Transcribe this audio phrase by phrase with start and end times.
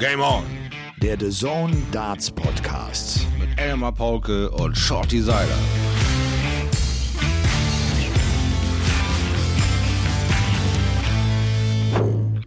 [0.00, 0.42] Game On.
[1.02, 3.26] Der The Zone Darts Podcast.
[3.38, 5.58] Mit Elmar Paulke und Shorty Seiler.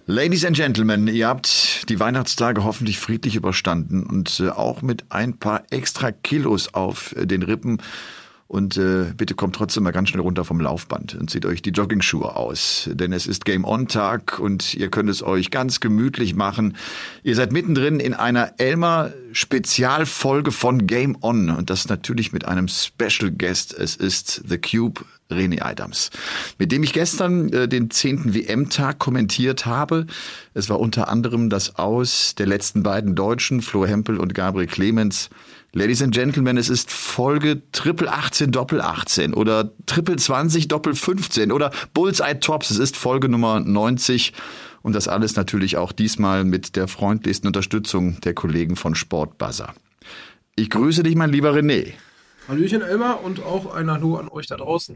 [0.08, 5.38] Ladies and Gentlemen, ihr habt die Weihnachtstage hoffentlich friedlich überstanden und äh, auch mit ein
[5.38, 7.80] paar extra Kilos auf äh, den Rippen.
[8.54, 11.72] Und äh, bitte kommt trotzdem mal ganz schnell runter vom Laufband und zieht euch die
[11.72, 12.88] Jogging-Schuhe aus.
[12.94, 16.78] Denn es ist Game-On-Tag und ihr könnt es euch ganz gemütlich machen.
[17.24, 21.50] Ihr seid mittendrin in einer Elmer-Spezialfolge von Game On.
[21.50, 23.74] Und das natürlich mit einem Special Guest.
[23.74, 25.02] Es ist The Cube,
[25.32, 26.12] René Adams,
[26.60, 28.36] mit dem ich gestern äh, den 10.
[28.36, 30.06] WM-Tag kommentiert habe.
[30.54, 35.32] Es war unter anderem das Aus der letzten beiden Deutschen, Flo Hempel und Gabriel Clemens.
[35.76, 41.52] Ladies and Gentlemen, es ist Folge Triple 18 Doppel 18 oder Triple 20 Doppel 15
[41.52, 42.70] oder Bullseye Tops.
[42.70, 44.34] Es ist Folge Nummer 90
[44.84, 49.74] und das alles natürlich auch diesmal mit der freundlichsten Unterstützung der Kollegen von Sportbuzzer.
[50.56, 51.94] Ich grüße dich, mein lieber René.
[52.48, 54.96] Hallöchen Elmar und auch ein Hallo an euch da draußen.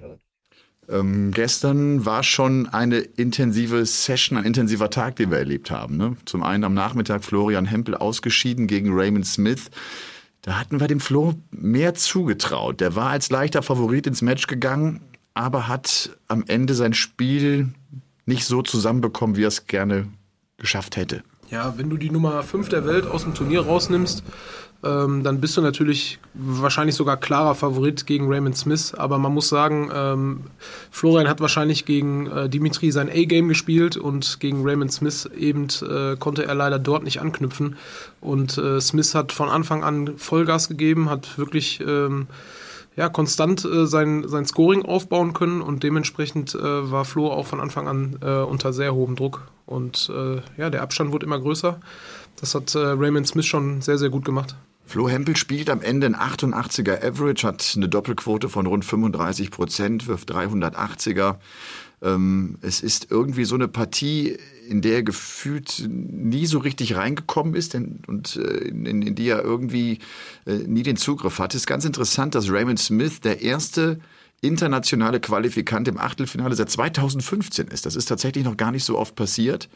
[0.89, 5.97] Ähm, gestern war schon eine intensive Session, ein intensiver Tag, den wir erlebt haben.
[5.97, 6.17] Ne?
[6.25, 9.71] Zum einen am Nachmittag Florian Hempel ausgeschieden gegen Raymond Smith.
[10.47, 12.79] Da hatten wir dem Flo mehr zugetraut.
[12.79, 15.01] Der war als leichter Favorit ins Match gegangen,
[15.33, 17.73] aber hat am Ende sein Spiel
[18.25, 20.07] nicht so zusammenbekommen, wie er es gerne
[20.55, 21.21] geschafft hätte.
[21.49, 24.21] Ja, wenn du die Nummer 5 der Welt aus dem Turnier rausnimmst,
[24.83, 28.93] ähm, dann bist du natürlich wahrscheinlich sogar klarer Favorit gegen Raymond Smith.
[28.93, 30.41] Aber man muss sagen, ähm,
[30.91, 36.15] Florian hat wahrscheinlich gegen äh, Dimitri sein A-Game gespielt und gegen Raymond Smith eben äh,
[36.17, 37.77] konnte er leider dort nicht anknüpfen.
[38.21, 42.27] Und äh, Smith hat von Anfang an Vollgas gegeben, hat wirklich ähm,
[42.97, 47.59] ja, konstant äh, sein, sein Scoring aufbauen können und dementsprechend äh, war Flo auch von
[47.59, 49.47] Anfang an äh, unter sehr hohem Druck.
[49.67, 51.79] Und äh, ja, der Abstand wurde immer größer.
[52.39, 54.55] Das hat äh, Raymond Smith schon sehr, sehr gut gemacht.
[54.85, 60.07] Flo Hempel spielt am Ende ein 88er Average, hat eine Doppelquote von rund 35 Prozent,
[60.07, 61.35] wirft 380er.
[62.01, 67.55] Ähm, es ist irgendwie so eine Partie, in der er gefühlt nie so richtig reingekommen
[67.55, 69.99] ist und äh, in, in, die er irgendwie
[70.45, 71.57] äh, nie den Zugriff hatte.
[71.57, 73.99] Es ist ganz interessant, dass Raymond Smith der erste
[74.41, 77.85] internationale Qualifikant im Achtelfinale seit 2015 ist.
[77.85, 79.69] Das ist tatsächlich noch gar nicht so oft passiert.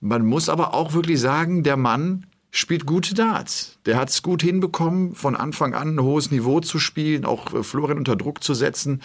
[0.00, 3.78] Man muss aber auch wirklich sagen, der Mann spielt gute Darts.
[3.86, 7.62] Der hat es gut hinbekommen, von Anfang an ein hohes Niveau zu spielen, auch äh,
[7.62, 9.00] Florian unter Druck zu setzen.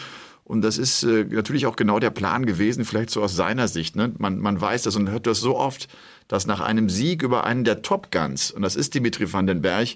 [0.49, 3.95] Und das ist äh, natürlich auch genau der Plan gewesen, vielleicht so aus seiner Sicht.
[3.95, 4.13] Ne?
[4.17, 5.87] Man, man weiß das und hört das so oft,
[6.27, 9.61] dass nach einem Sieg über einen der Top Guns, und das ist Dimitri van den
[9.61, 9.89] Berg,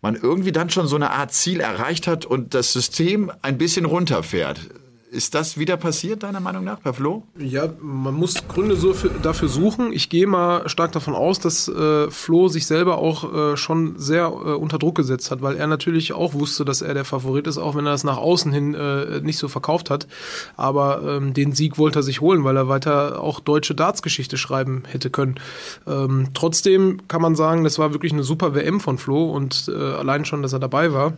[0.00, 3.84] man irgendwie dann schon so eine Art Ziel erreicht hat und das System ein bisschen
[3.84, 4.60] runterfährt.
[5.10, 7.22] Ist das wieder passiert, deiner Meinung nach, Herr Flo?
[7.38, 9.92] Ja, man muss Gründe so für, dafür suchen.
[9.92, 14.26] Ich gehe mal stark davon aus, dass äh, Flo sich selber auch äh, schon sehr
[14.26, 17.56] äh, unter Druck gesetzt hat, weil er natürlich auch wusste, dass er der Favorit ist,
[17.56, 20.06] auch wenn er das nach außen hin äh, nicht so verkauft hat.
[20.56, 24.82] Aber ähm, den Sieg wollte er sich holen, weil er weiter auch deutsche Darts-Geschichte schreiben
[24.86, 25.36] hätte können.
[25.86, 29.74] Ähm, trotzdem kann man sagen, das war wirklich eine super WM von Flo und äh,
[29.74, 31.14] allein schon, dass er dabei war.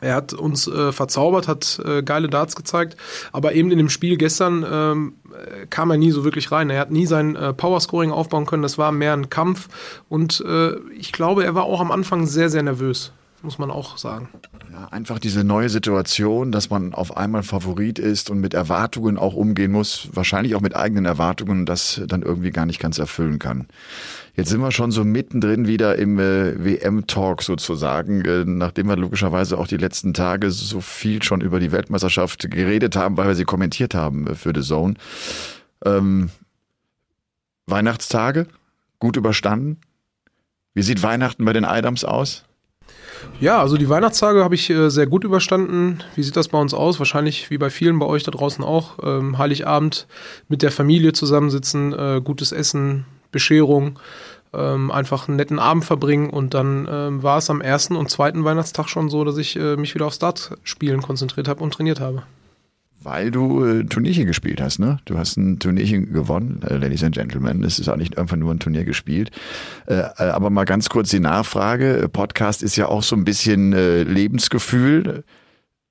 [0.00, 2.96] Er hat uns äh, verzaubert, hat äh, geile Darts gezeigt,
[3.32, 6.70] aber eben in dem Spiel gestern ähm, äh, kam er nie so wirklich rein.
[6.70, 9.68] Er hat nie sein äh, Powerscoring aufbauen können, das war mehr ein Kampf.
[10.08, 13.12] Und äh, ich glaube, er war auch am Anfang sehr, sehr nervös,
[13.44, 14.28] muss man auch sagen.
[14.72, 19.34] Ja, einfach diese neue Situation, dass man auf einmal Favorit ist und mit Erwartungen auch
[19.34, 23.66] umgehen muss, wahrscheinlich auch mit eigenen Erwartungen, das dann irgendwie gar nicht ganz erfüllen kann.
[24.34, 29.58] Jetzt sind wir schon so mittendrin wieder im äh, WM-Talk sozusagen, äh, nachdem wir logischerweise
[29.58, 33.44] auch die letzten Tage so viel schon über die Weltmeisterschaft geredet haben, weil wir sie
[33.44, 34.94] kommentiert haben äh, für The Zone.
[35.84, 36.30] Ähm,
[37.66, 38.48] Weihnachtstage,
[38.98, 39.80] gut überstanden.
[40.72, 42.44] Wie sieht Weihnachten bei den Adams aus?
[43.40, 46.02] Ja, also die Weihnachtstage habe ich äh, sehr gut überstanden.
[46.14, 46.98] Wie sieht das bei uns aus?
[46.98, 48.98] Wahrscheinlich wie bei vielen bei euch da draußen auch.
[49.02, 50.06] Ähm, Heiligabend
[50.48, 53.98] mit der Familie zusammensitzen, äh, gutes Essen, Bescherung,
[54.52, 58.44] ähm, einfach einen netten Abend verbringen und dann ähm, war es am ersten und zweiten
[58.44, 62.22] Weihnachtstag schon so, dass ich äh, mich wieder aufs Dartspielen konzentriert habe und trainiert habe.
[63.04, 64.98] Weil du äh, Turnierchen gespielt hast, ne?
[65.04, 67.62] Du hast ein Turnierchen gewonnen, äh, Ladies and Gentlemen.
[67.62, 69.30] Es ist auch nicht einfach nur ein Turnier gespielt.
[69.86, 72.08] Äh, äh aber mal ganz kurz die Nachfrage.
[72.10, 75.22] Podcast ist ja auch so ein bisschen äh, Lebensgefühl.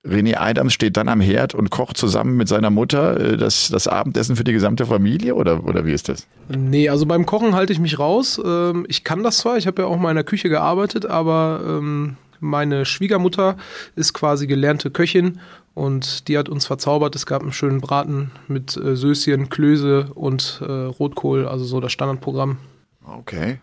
[0.06, 3.88] René Adams steht dann am Herd und kocht zusammen mit seiner Mutter äh, das, das
[3.88, 6.27] Abendessen für die gesamte Familie oder, oder wie ist das?
[6.50, 8.42] Nee, also beim Kochen halte ich mich raus.
[8.44, 11.62] Ähm, ich kann das zwar, ich habe ja auch mal in der Küche gearbeitet, aber
[11.66, 13.56] ähm, meine Schwiegermutter
[13.95, 15.39] ist quasi gelernte Köchin
[15.73, 17.15] und die hat uns verzaubert.
[17.15, 21.91] Es gab einen schönen Braten mit äh, Söschen, Klöße und äh, Rotkohl, also so das
[21.91, 22.57] Standardprogramm.
[23.05, 23.59] Okay.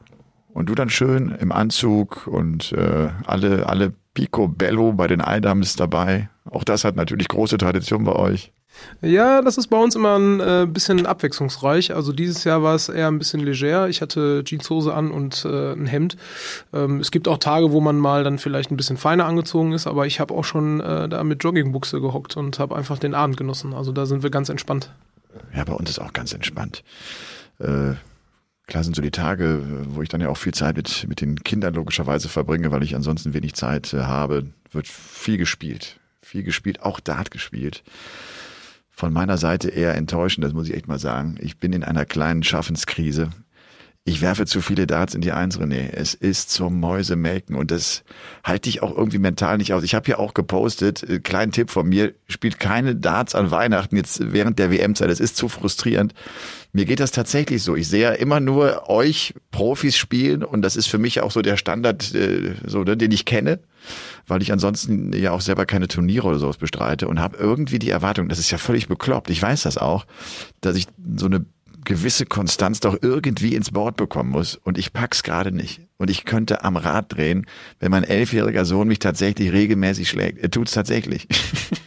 [0.52, 6.28] Und du dann schön im Anzug und äh, alle, alle Picobello bei den Eidams dabei.
[6.50, 8.52] Auch das hat natürlich große Tradition bei euch.
[9.02, 11.94] Ja, das ist bei uns immer ein äh, bisschen abwechslungsreich.
[11.94, 13.88] Also dieses Jahr war es eher ein bisschen leger.
[13.88, 16.16] Ich hatte Jeanshose an und äh, ein Hemd.
[16.72, 19.86] Ähm, es gibt auch Tage, wo man mal dann vielleicht ein bisschen feiner angezogen ist,
[19.86, 23.36] aber ich habe auch schon äh, da mit Joggingbuchse gehockt und habe einfach den Abend
[23.36, 23.74] genossen.
[23.74, 24.92] Also da sind wir ganz entspannt.
[25.54, 26.82] Ja, bei uns ist auch ganz entspannt.
[27.58, 27.94] Äh,
[28.66, 31.36] klar sind so die Tage, wo ich dann ja auch viel Zeit mit, mit den
[31.42, 35.99] Kindern logischerweise verbringe, weil ich ansonsten wenig Zeit äh, habe, wird viel gespielt.
[36.22, 37.82] Viel gespielt, auch Dart gespielt
[39.00, 41.36] von meiner Seite eher enttäuschend, das muss ich echt mal sagen.
[41.40, 43.30] Ich bin in einer kleinen Schaffenskrise.
[44.04, 45.90] Ich werfe zu viele Darts in die Eins, René.
[45.90, 48.02] Es ist zum Mäusemelken und das
[48.44, 49.84] halte ich auch irgendwie mental nicht aus.
[49.84, 53.96] Ich habe ja auch gepostet, äh, kleinen Tipp von mir, spielt keine Darts an Weihnachten
[53.96, 55.08] jetzt während der WM-Zeit.
[55.08, 56.12] Das ist zu frustrierend.
[56.72, 57.76] Mir geht das tatsächlich so.
[57.76, 61.40] Ich sehe ja immer nur euch Profis spielen und das ist für mich auch so
[61.40, 63.60] der Standard, äh, so, ne, den ich kenne
[64.26, 67.90] weil ich ansonsten ja auch selber keine Turniere oder sowas bestreite und habe irgendwie die
[67.90, 70.06] Erwartung, das ist ja völlig bekloppt, ich weiß das auch,
[70.60, 70.86] dass ich
[71.16, 71.44] so eine
[71.84, 75.80] gewisse Konstanz doch irgendwie ins Board bekommen muss und ich pack's gerade nicht.
[75.96, 77.46] Und ich könnte am Rad drehen,
[77.78, 80.38] wenn mein elfjähriger Sohn mich tatsächlich regelmäßig schlägt.
[80.38, 81.26] Er tut's tatsächlich.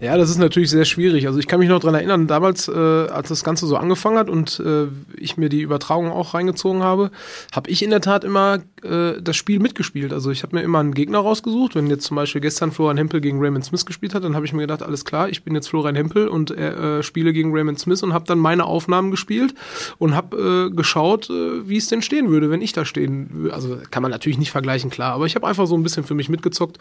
[0.00, 1.26] Ja, das ist natürlich sehr schwierig.
[1.26, 4.30] Also ich kann mich noch dran erinnern, damals, äh, als das Ganze so angefangen hat
[4.30, 4.86] und äh,
[5.18, 7.10] ich mir die Übertragung auch reingezogen habe,
[7.52, 10.14] habe ich in der Tat immer äh, das Spiel mitgespielt.
[10.14, 11.74] Also ich habe mir immer einen Gegner rausgesucht.
[11.74, 14.54] Wenn jetzt zum Beispiel gestern Florian Hempel gegen Raymond Smith gespielt hat, dann habe ich
[14.54, 18.02] mir gedacht, alles klar, ich bin jetzt Florian Hempel und äh, spiele gegen Raymond Smith
[18.02, 19.52] und habe dann meine Aufnahmen gespielt
[19.98, 23.54] und habe äh, geschaut, äh, wie es denn stehen würde, wenn ich da stehen würde.
[23.54, 26.14] Also kann man natürlich nicht vergleichen, klar, aber ich habe einfach so ein bisschen für
[26.14, 26.78] mich mitgezockt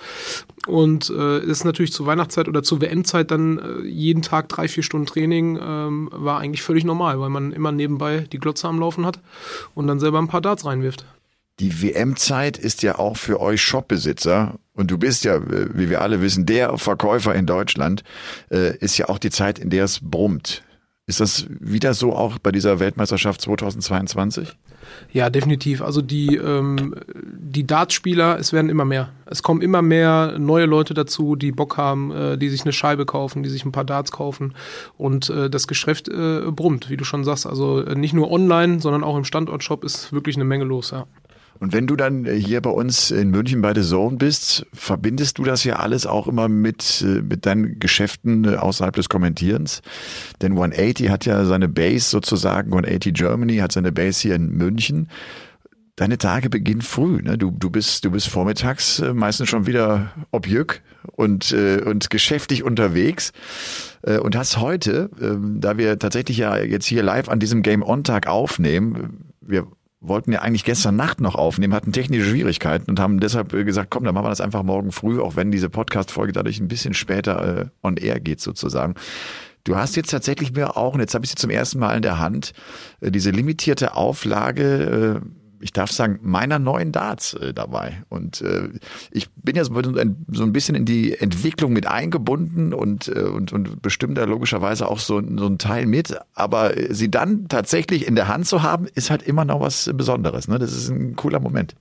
[0.67, 4.49] und äh, das ist natürlich zur Weihnachtszeit oder zur WM Zeit dann äh, jeden Tag
[4.49, 8.67] drei, vier Stunden Training ähm, war eigentlich völlig normal, weil man immer nebenbei die Glotze
[8.67, 9.19] am Laufen hat
[9.75, 11.05] und dann selber ein paar Darts reinwirft.
[11.59, 16.21] Die WM-Zeit ist ja auch für euch Shopbesitzer und du bist ja, wie wir alle
[16.21, 18.03] wissen, der Verkäufer in Deutschland,
[18.49, 20.63] äh, ist ja auch die Zeit, in der es brummt.
[21.09, 24.55] Ist das wieder so auch bei dieser Weltmeisterschaft 2022?
[25.11, 25.81] Ja, definitiv.
[25.81, 29.09] Also die, ähm, die Dartspieler, es werden immer mehr.
[29.25, 33.07] Es kommen immer mehr neue Leute dazu, die Bock haben, äh, die sich eine Scheibe
[33.07, 34.53] kaufen, die sich ein paar Darts kaufen.
[34.99, 37.47] Und äh, das Geschäft äh, brummt, wie du schon sagst.
[37.47, 41.07] Also äh, nicht nur online, sondern auch im Standortshop ist wirklich eine Menge los, ja.
[41.59, 45.37] Und wenn du dann äh, hier bei uns in München bei The Zone bist, verbindest
[45.37, 49.81] du das ja alles auch immer mit, äh, mit deinen Geschäften äh, außerhalb des Kommentierens?
[50.41, 55.09] Denn 180 hat ja seine Base sozusagen, 180 Germany hat seine Base hier in München.
[55.97, 57.37] Deine Tage beginnen früh, ne?
[57.37, 63.33] Du, du bist, du bist vormittags meistens schon wieder objück und, und geschäftig unterwegs
[64.03, 68.05] und hast heute, ähm, da wir tatsächlich ja jetzt hier live an diesem Game On
[68.05, 69.67] Tag aufnehmen, wir
[70.01, 73.89] wollten ja eigentlich gestern Nacht noch aufnehmen, hatten technische Schwierigkeiten und haben deshalb äh, gesagt,
[73.89, 76.93] komm, dann machen wir das einfach morgen früh, auch wenn diese Podcast-Folge dadurch ein bisschen
[76.93, 78.95] später äh, on air geht sozusagen.
[79.65, 82.01] Du hast jetzt tatsächlich mir auch, und jetzt habe ich sie zum ersten Mal in
[82.01, 82.53] der Hand,
[83.01, 88.03] äh, diese limitierte Auflage äh, ich darf sagen, meiner neuen Darts äh, dabei.
[88.09, 88.69] Und äh,
[89.11, 93.81] ich bin ja so ein, bisschen in die Entwicklung mit eingebunden und, äh, und, und
[93.81, 96.17] bestimmt da logischerweise auch so, so ein Teil mit.
[96.33, 100.47] Aber sie dann tatsächlich in der Hand zu haben, ist halt immer noch was Besonderes.
[100.47, 100.59] Ne?
[100.59, 101.75] Das ist ein cooler Moment.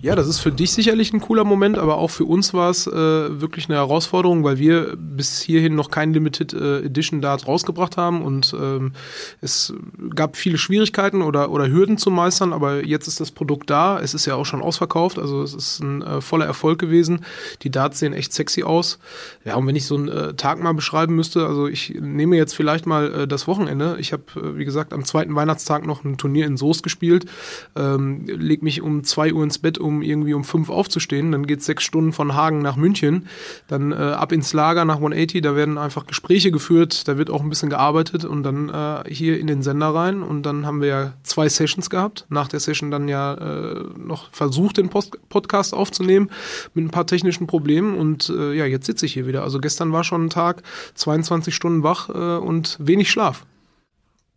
[0.00, 2.86] Ja, das ist für dich sicherlich ein cooler Moment, aber auch für uns war es
[2.86, 7.96] äh, wirklich eine Herausforderung, weil wir bis hierhin noch kein Limited äh, Edition Dart rausgebracht
[7.96, 8.92] haben und ähm,
[9.40, 9.74] es
[10.14, 13.98] gab viele Schwierigkeiten oder, oder Hürden zu meistern, aber jetzt ist das Produkt da.
[13.98, 17.24] Es ist ja auch schon ausverkauft, also es ist ein äh, voller Erfolg gewesen.
[17.62, 18.98] Die Darts sehen echt sexy aus.
[19.44, 22.54] Ja, und wenn ich so einen äh, Tag mal beschreiben müsste, also ich nehme jetzt
[22.54, 23.96] vielleicht mal äh, das Wochenende.
[23.98, 27.26] Ich habe, äh, wie gesagt, am zweiten Weihnachtstag noch ein Turnier in Soest gespielt,
[27.74, 31.32] ähm, leg mich um zwei Uhr ins Bett, um um irgendwie um fünf aufzustehen.
[31.32, 33.26] Dann geht sechs Stunden von Hagen nach München,
[33.66, 35.42] dann äh, ab ins Lager nach 180.
[35.42, 39.40] Da werden einfach Gespräche geführt, da wird auch ein bisschen gearbeitet und dann äh, hier
[39.40, 40.22] in den Sender rein.
[40.22, 42.26] Und dann haben wir ja zwei Sessions gehabt.
[42.28, 46.30] Nach der Session dann ja äh, noch versucht, den Post Podcast aufzunehmen
[46.74, 47.96] mit ein paar technischen Problemen.
[47.96, 49.42] Und äh, ja, jetzt sitze ich hier wieder.
[49.42, 50.62] Also gestern war schon ein Tag,
[50.94, 53.44] 22 Stunden wach äh, und wenig Schlaf.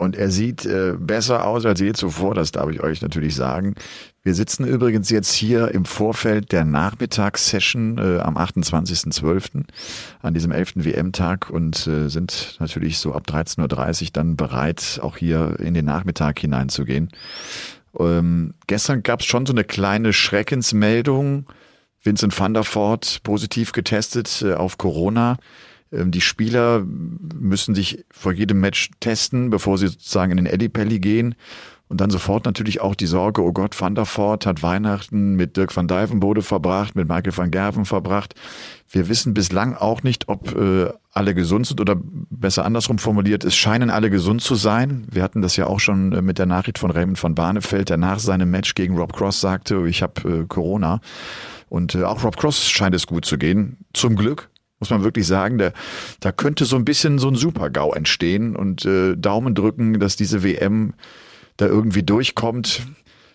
[0.01, 3.75] Und er sieht äh, besser aus als je zuvor, das darf ich euch natürlich sagen.
[4.23, 9.63] Wir sitzen übrigens jetzt hier im Vorfeld der Nachmittagssession äh, am 28.12.
[10.23, 10.71] an diesem 11.
[10.77, 15.85] WM-Tag und äh, sind natürlich so ab 13.30 Uhr dann bereit, auch hier in den
[15.85, 17.11] Nachmittag hineinzugehen.
[17.99, 21.45] Ähm, gestern gab es schon so eine kleine Schreckensmeldung.
[22.01, 25.37] Vincent van der Voort positiv getestet äh, auf Corona.
[25.91, 30.99] Ähm, die Spieler müssen sich vor jedem Match testen, bevor sie sozusagen in den Ellipelli
[30.99, 31.35] gehen.
[31.91, 35.57] Und dann sofort natürlich auch die Sorge, oh Gott, Van der Voort hat Weihnachten mit
[35.57, 38.33] Dirk van Dijvenbode verbracht, mit Michael van Gerven verbracht.
[38.89, 43.57] Wir wissen bislang auch nicht, ob äh, alle gesund sind oder besser andersrum formuliert, es
[43.57, 45.05] scheinen alle gesund zu sein.
[45.11, 47.97] Wir hatten das ja auch schon äh, mit der Nachricht von Raymond van Barneveld, der
[47.97, 51.01] nach seinem Match gegen Rob Cross sagte, ich habe äh, Corona.
[51.67, 53.77] Und äh, auch Rob Cross scheint es gut zu gehen.
[53.93, 54.49] Zum Glück,
[54.81, 55.71] muss man wirklich sagen, da,
[56.19, 60.43] da könnte so ein bisschen so ein Super-GAU entstehen und äh, Daumen drücken, dass diese
[60.43, 60.93] WM
[61.57, 62.81] da irgendwie durchkommt.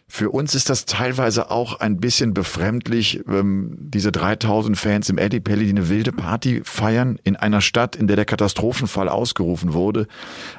[0.09, 5.41] Für uns ist das teilweise auch ein bisschen befremdlich, ähm, diese 3000 Fans im Eddie
[5.41, 10.07] Pelli, die eine wilde Party feiern in einer Stadt, in der der Katastrophenfall ausgerufen wurde.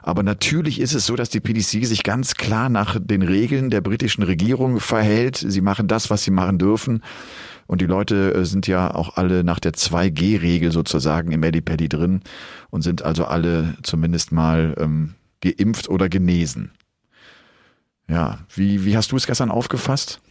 [0.04, 3.80] Aber natürlich ist es so, dass die PDC sich ganz klar nach den Regeln der
[3.80, 5.38] britischen Regierung verhält.
[5.38, 7.02] Sie machen das, was sie machen dürfen.
[7.68, 11.90] Und die Leute äh, sind ja auch alle nach der 2G-Regel sozusagen im Eddie Pelli
[11.90, 12.22] drin
[12.70, 16.72] und sind also alle zumindest mal ähm, geimpft oder genesen.
[18.10, 20.22] Ja, wie, wie hast du es gestern aufgefasst?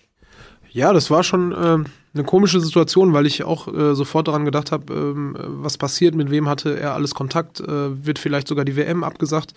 [0.70, 4.72] Ja, das war schon äh, eine komische Situation, weil ich auch äh, sofort daran gedacht
[4.72, 8.76] habe, ähm, was passiert, mit wem hatte er alles Kontakt, äh, wird vielleicht sogar die
[8.76, 9.52] WM abgesagt.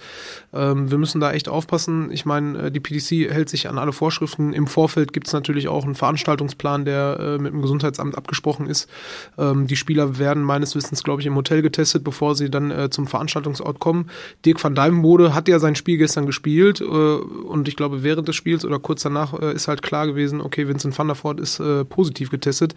[0.54, 2.12] Ähm, wir müssen da echt aufpassen.
[2.12, 4.54] Ich meine, äh, die PDC hält sich an alle Vorschriften.
[4.54, 8.90] Im Vorfeld gibt es natürlich auch einen Veranstaltungsplan, der äh, mit dem Gesundheitsamt abgesprochen ist.
[9.38, 12.90] Ähm, die Spieler werden meines Wissens, glaube ich, im Hotel getestet, bevor sie dann äh,
[12.90, 14.10] zum Veranstaltungsort kommen.
[14.46, 18.36] Dirk van Dijvenbode hat ja sein Spiel gestern gespielt äh, und ich glaube, während des
[18.36, 22.30] Spiels oder kurz danach ist halt klar gewesen, okay, Vincent van der Voort ist positiv
[22.30, 22.76] getestet getestet.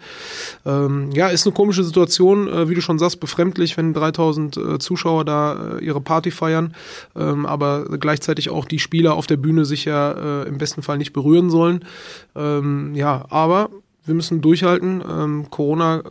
[0.65, 4.79] Ähm, ja, ist eine komische Situation, äh, wie du schon sagst, befremdlich, wenn 3000 äh,
[4.79, 6.73] Zuschauer da äh, ihre Party feiern,
[7.15, 10.97] ähm, aber gleichzeitig auch die Spieler auf der Bühne sich ja äh, im besten Fall
[10.97, 11.85] nicht berühren sollen.
[12.35, 13.69] Ähm, ja, aber
[14.05, 15.03] wir müssen durchhalten.
[15.09, 16.03] Ähm, Corona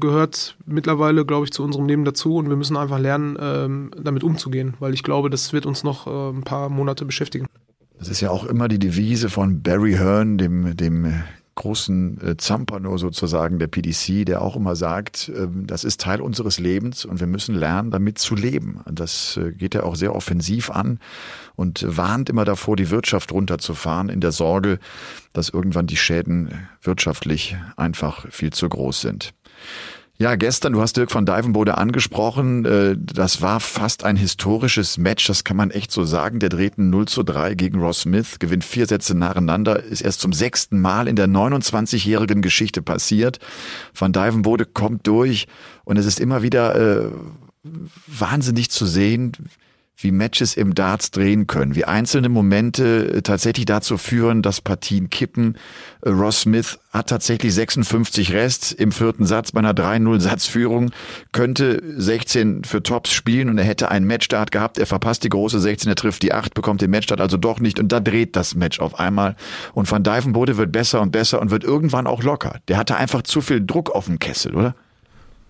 [0.00, 4.24] gehört mittlerweile, glaube ich, zu unserem Leben dazu und wir müssen einfach lernen, ähm, damit
[4.24, 7.46] umzugehen, weil ich glaube, das wird uns noch äh, ein paar Monate beschäftigen.
[7.98, 11.22] Das ist ja auch immer die Devise von Barry Hearn, dem, dem
[11.56, 16.60] großen äh, Zampano sozusagen der PDC, der auch immer sagt, äh, das ist Teil unseres
[16.60, 18.80] Lebens und wir müssen lernen, damit zu leben.
[18.90, 21.00] Das äh, geht er auch sehr offensiv an
[21.56, 24.78] und warnt immer davor, die Wirtschaft runterzufahren, in der Sorge,
[25.32, 29.32] dass irgendwann die Schäden wirtschaftlich einfach viel zu groß sind.
[30.18, 35.26] Ja, gestern, du hast Dirk von Dijvenbode angesprochen, äh, das war fast ein historisches Match,
[35.26, 36.38] das kann man echt so sagen.
[36.38, 40.32] Der dreht 0 zu 3 gegen Ross Smith, gewinnt vier Sätze nacheinander, ist erst zum
[40.32, 43.40] sechsten Mal in der 29-jährigen Geschichte passiert.
[43.94, 45.48] Van Dijvenbode kommt durch
[45.84, 47.10] und es ist immer wieder äh,
[48.06, 49.32] wahnsinnig zu sehen,
[49.98, 55.08] wie Matches im Darts drehen können, wie einzelne Momente äh, tatsächlich dazu führen, dass Partien
[55.08, 55.56] kippen.
[56.02, 60.90] Äh, Ross Smith hat tatsächlich 56 Rest im vierten Satz bei einer 3-0 Satzführung,
[61.32, 64.78] könnte 16 für Tops spielen und er hätte einen Matchstart gehabt.
[64.78, 67.80] Er verpasst die große 16, er trifft die 8, bekommt den Matchstart also doch nicht
[67.80, 69.34] und da dreht das Match auf einmal.
[69.72, 72.60] Und Van Dijvenbode wird besser und besser und wird irgendwann auch locker.
[72.68, 74.74] Der hatte einfach zu viel Druck auf dem Kessel, oder?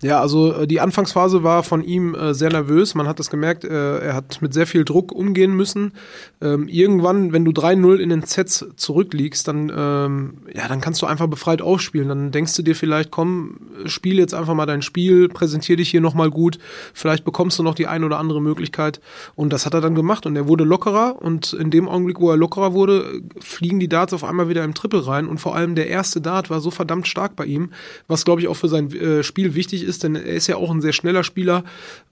[0.03, 2.93] Ja, also äh, die Anfangsphase war von ihm äh, sehr nervös.
[2.93, 5.93] Man hat das gemerkt, äh, er hat mit sehr viel Druck umgehen müssen.
[6.39, 11.07] Ähm, irgendwann, wenn du 3-0 in den Sets zurückliegst, dann, ähm, ja, dann kannst du
[11.07, 12.09] einfach befreit aufspielen.
[12.09, 16.01] Dann denkst du dir vielleicht, komm, spiel jetzt einfach mal dein Spiel, präsentier dich hier
[16.01, 16.59] nochmal gut.
[16.93, 19.01] Vielleicht bekommst du noch die ein oder andere Möglichkeit.
[19.33, 21.15] Und das hat er dann gemacht und er wurde lockerer.
[21.19, 24.75] Und in dem Augenblick, wo er lockerer wurde, fliegen die Darts auf einmal wieder im
[24.75, 25.27] Triple rein.
[25.27, 27.71] Und vor allem der erste Dart war so verdammt stark bei ihm,
[28.07, 30.57] was, glaube ich, auch für sein äh, Spiel wichtig ist ist, denn er ist ja
[30.57, 31.63] auch ein sehr schneller Spieler.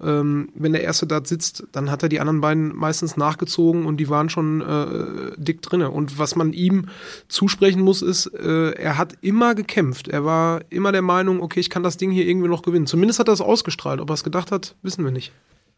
[0.01, 3.97] Ähm, wenn der erste Dart sitzt, dann hat er die anderen beiden meistens nachgezogen und
[3.97, 5.91] die waren schon äh, dick drinne.
[5.91, 6.87] Und was man ihm
[7.27, 10.07] zusprechen muss, ist, äh, er hat immer gekämpft.
[10.07, 12.87] Er war immer der Meinung, okay, ich kann das Ding hier irgendwie noch gewinnen.
[12.87, 13.99] Zumindest hat er es ausgestrahlt.
[13.99, 15.31] Ob er es gedacht hat, wissen wir nicht.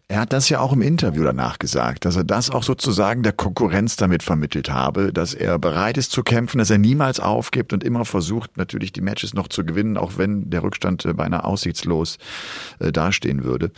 [0.09, 3.33] Er hat das ja auch im Interview danach gesagt, dass er das auch sozusagen der
[3.33, 7.83] Konkurrenz damit vermittelt habe, dass er bereit ist zu kämpfen, dass er niemals aufgibt und
[7.83, 12.19] immer versucht, natürlich die Matches noch zu gewinnen, auch wenn der Rückstand äh, beinahe aussichtslos
[12.79, 13.71] äh, dastehen würde.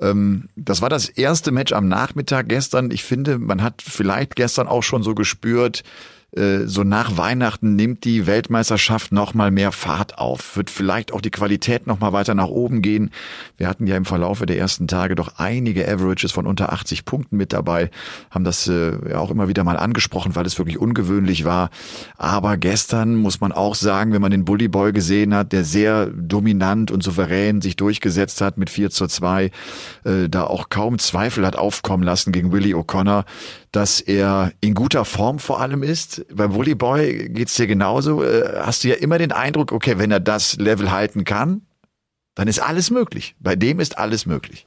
[0.00, 2.90] Ähm, das war das erste Match am Nachmittag gestern.
[2.90, 5.82] Ich finde, man hat vielleicht gestern auch schon so gespürt,
[6.66, 11.30] so nach Weihnachten nimmt die Weltmeisterschaft noch mal mehr Fahrt auf, wird vielleicht auch die
[11.30, 13.10] Qualität noch mal weiter nach oben gehen.
[13.56, 17.36] Wir hatten ja im Verlaufe der ersten Tage doch einige Averages von unter 80 Punkten
[17.36, 17.90] mit dabei,
[18.30, 21.70] haben das äh, auch immer wieder mal angesprochen, weil es wirklich ungewöhnlich war.
[22.18, 26.06] Aber gestern muss man auch sagen, wenn man den Bully Boy gesehen hat, der sehr
[26.06, 29.44] dominant und souverän sich durchgesetzt hat mit 4 zu 2,
[30.04, 33.24] äh, da auch kaum Zweifel hat aufkommen lassen gegen Willie O'Connor,
[33.72, 36.24] dass er in guter Form vor allem ist.
[36.34, 38.22] Beim Volleyboy geht's dir genauso.
[38.22, 41.62] Äh, hast du ja immer den Eindruck, okay, wenn er das Level halten kann,
[42.34, 43.34] dann ist alles möglich.
[43.40, 44.66] Bei dem ist alles möglich.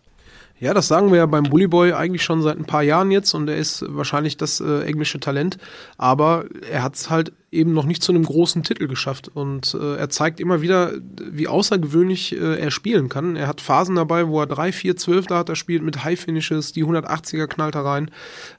[0.60, 3.34] Ja, das sagen wir ja beim Bully Boy eigentlich schon seit ein paar Jahren jetzt
[3.34, 5.58] und er ist wahrscheinlich das äh, englische Talent,
[5.98, 9.30] aber er hat es halt eben noch nicht zu einem großen Titel geschafft.
[9.34, 13.36] Und äh, er zeigt immer wieder, wie außergewöhnlich äh, er spielen kann.
[13.36, 16.20] Er hat Phasen dabei, wo er 3, 4, 12 da hat er spielt mit High
[16.20, 18.12] Finishes, die 180er knallt er rein.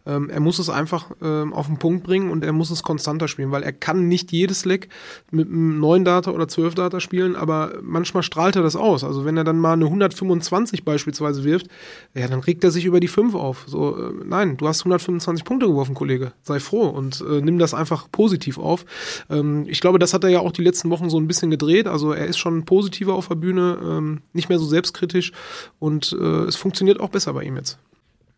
[0.07, 3.29] Ähm, er muss es einfach ähm, auf den Punkt bringen und er muss es konstanter
[3.29, 4.89] spielen, weil er kann nicht jedes Leck
[5.31, 9.05] mit einem 9 Data oder 12 Data spielen, aber manchmal strahlt er das aus.
[9.05, 11.69] Also wenn er dann mal eine 125 beispielsweise wirft,
[12.15, 13.65] ja, dann regt er sich über die 5 auf.
[13.67, 16.33] So, äh, nein, du hast 125 Punkte geworfen, Kollege.
[16.43, 19.27] Sei froh und äh, nimm das einfach positiv auf auf.
[19.31, 21.87] Ähm, ich glaube, das hat er ja auch die letzten Wochen so ein bisschen gedreht.
[21.87, 25.33] Also er ist schon positiver auf der Bühne, ähm, nicht mehr so selbstkritisch
[25.79, 27.79] und äh, es funktioniert auch besser bei ihm jetzt.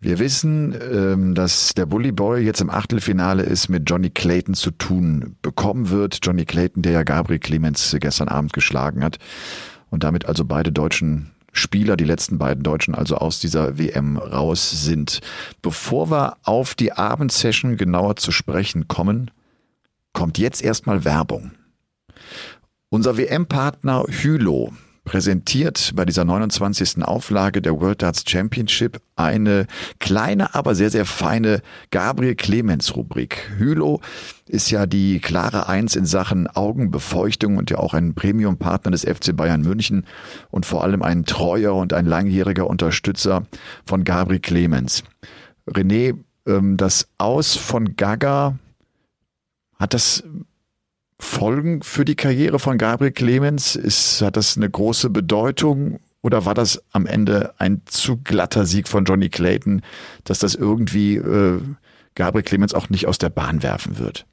[0.01, 4.73] Wir wissen, ähm, dass der Bully Boy jetzt im Achtelfinale ist mit Johnny Clayton zu
[4.73, 6.19] tun bekommen wird.
[6.23, 9.19] Johnny Clayton, der ja Gabriel Clemens gestern Abend geschlagen hat
[9.91, 14.85] und damit also beide deutschen Spieler, die letzten beiden Deutschen also aus dieser WM raus
[14.85, 15.21] sind.
[15.61, 19.31] Bevor wir auf die Abendsession genauer zu sprechen kommen,
[20.13, 21.53] kommt jetzt erstmal Werbung.
[22.89, 24.73] Unser WM-Partner Hylo
[25.05, 27.03] präsentiert bei dieser 29.
[27.03, 29.67] Auflage der World Darts Championship eine
[29.99, 33.51] kleine, aber sehr, sehr feine Gabriel Clemens Rubrik.
[33.57, 34.01] Hylo
[34.47, 39.35] ist ja die klare Eins in Sachen Augenbefeuchtung und ja auch ein Premium-Partner des FC
[39.35, 40.07] Bayern München
[40.51, 43.45] und vor allem ein treuer und ein langjähriger Unterstützer
[43.85, 45.03] von Gabriel Clemens.
[45.69, 46.17] René,
[46.47, 48.59] ähm, das Aus von Gaga
[49.83, 50.23] hat das
[51.19, 53.75] Folgen für die Karriere von Gabriel Clemens?
[53.75, 58.87] Ist, hat das eine große Bedeutung oder war das am Ende ein zu glatter Sieg
[58.87, 59.83] von Johnny Clayton,
[60.23, 61.61] dass das irgendwie äh,
[62.15, 64.25] Gabriel Clemens auch nicht aus der Bahn werfen wird?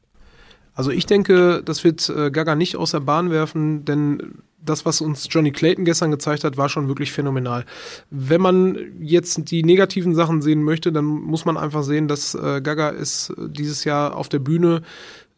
[0.76, 5.02] Also ich denke, das wird äh, Gaga nicht aus der Bahn werfen, denn das, was
[5.02, 7.66] uns Johnny Clayton gestern gezeigt hat, war schon wirklich phänomenal.
[8.10, 12.62] Wenn man jetzt die negativen Sachen sehen möchte, dann muss man einfach sehen, dass äh,
[12.62, 14.82] Gaga es dieses Jahr auf der Bühne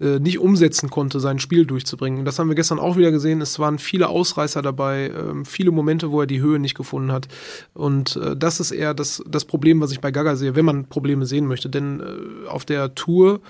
[0.01, 2.25] äh, nicht umsetzen konnte, sein Spiel durchzubringen.
[2.25, 3.39] Das haben wir gestern auch wieder gesehen.
[3.39, 7.27] Es waren viele Ausreißer dabei, äh, viele Momente, wo er die Höhe nicht gefunden hat.
[7.73, 10.85] Und äh, das ist eher das, das Problem, was ich bei Gaga sehe, wenn man
[10.85, 11.69] Probleme sehen möchte.
[11.69, 13.41] Denn äh, auf der Tour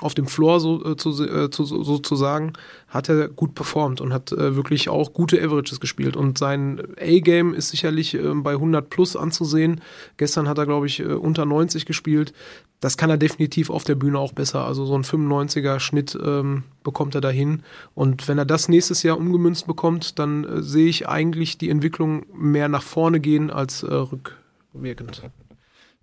[0.00, 2.52] auf dem Floor so, äh, zu, äh, zu, sozusagen,
[2.88, 6.16] hat er gut performt und hat äh, wirklich auch gute Averages gespielt.
[6.16, 9.80] Und sein A-Game ist sicherlich äh, bei 100 plus anzusehen.
[10.16, 12.32] Gestern hat er, glaube ich, unter 90 gespielt.
[12.80, 14.64] Das kann er definitiv auf der Bühne auch besser.
[14.64, 17.64] Also so ein 95er Schnitt ähm, bekommt er dahin.
[17.94, 22.68] Und wenn er das nächstes Jahr umgemünzt bekommt, dann sehe ich eigentlich die Entwicklung mehr
[22.68, 25.22] nach vorne gehen als rückwirkend.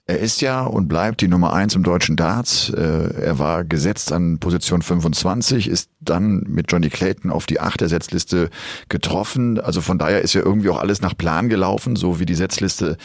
[0.07, 2.69] Er ist ja und bleibt die Nummer eins im deutschen Darts.
[2.69, 7.81] Äh, er war gesetzt an Position 25, ist dann mit Johnny Clayton auf die acht
[7.81, 8.51] der Setzliste
[8.87, 9.59] getroffen.
[9.59, 12.97] Also von daher ist ja irgendwie auch alles nach Plan gelaufen, so wie die Setzliste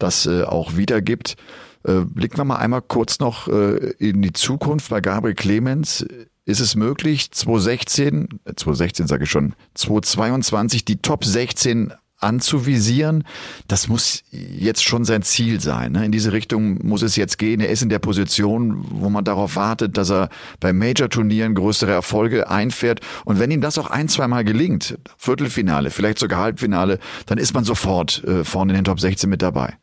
[0.00, 1.36] das äh, auch wiedergibt.
[1.84, 6.04] Äh, blicken wir mal einmal kurz noch in die Zukunft bei Gabriel Clemens.
[6.44, 13.24] Ist es möglich, 2016, 2016 sage ich schon, 2022 die Top 16 anzuvisieren,
[13.68, 15.92] das muss jetzt schon sein Ziel sein.
[15.92, 16.04] Ne?
[16.04, 17.60] In diese Richtung muss es jetzt gehen.
[17.60, 20.28] Er ist in der Position, wo man darauf wartet, dass er
[20.60, 23.00] bei Major-Turnieren größere Erfolge einfährt.
[23.24, 27.64] Und wenn ihm das auch ein, zweimal gelingt, Viertelfinale, vielleicht sogar Halbfinale, dann ist man
[27.64, 29.76] sofort äh, vorne in den Top 16 mit dabei.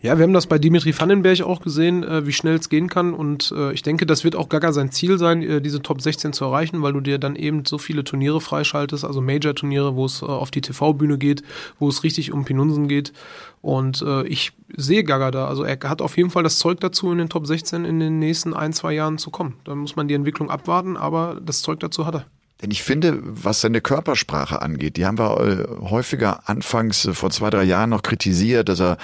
[0.00, 3.14] Ja, wir haben das bei Dimitri Vandenberg auch gesehen, äh, wie schnell es gehen kann.
[3.14, 6.32] Und äh, ich denke, das wird auch Gaga sein Ziel sein, äh, diese Top 16
[6.32, 10.22] zu erreichen, weil du dir dann eben so viele Turniere freischaltest, also Major-Turniere, wo es
[10.22, 11.42] äh, auf die TV-Bühne geht,
[11.80, 13.12] wo es richtig um Pinunsen geht.
[13.60, 15.48] Und äh, ich sehe Gaga da.
[15.48, 18.20] Also er hat auf jeden Fall das Zeug dazu, in den Top 16 in den
[18.20, 19.54] nächsten ein, zwei Jahren zu kommen.
[19.64, 22.26] Da muss man die Entwicklung abwarten, aber das Zeug dazu hat er.
[22.60, 27.30] Denn ich finde, was seine Körpersprache angeht, die haben wir äh, häufiger anfangs äh, vor
[27.30, 28.98] zwei, drei Jahren noch kritisiert, dass er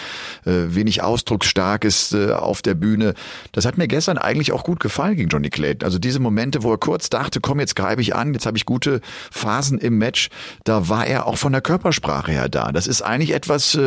[0.45, 3.15] äh, wenig ausdrucksstark ist auf der Bühne.
[3.53, 5.85] Das hat mir gestern eigentlich auch gut gefallen gegen Johnny Clayton.
[5.85, 8.67] Also diese Momente, wo er kurz dachte, komm, jetzt greife ich an, jetzt habe ich
[8.67, 10.31] gute Phasen im Match,
[10.65, 12.73] da war er auch von der Körpersprache her da.
[12.73, 13.79] Das ist eigentlich etwas,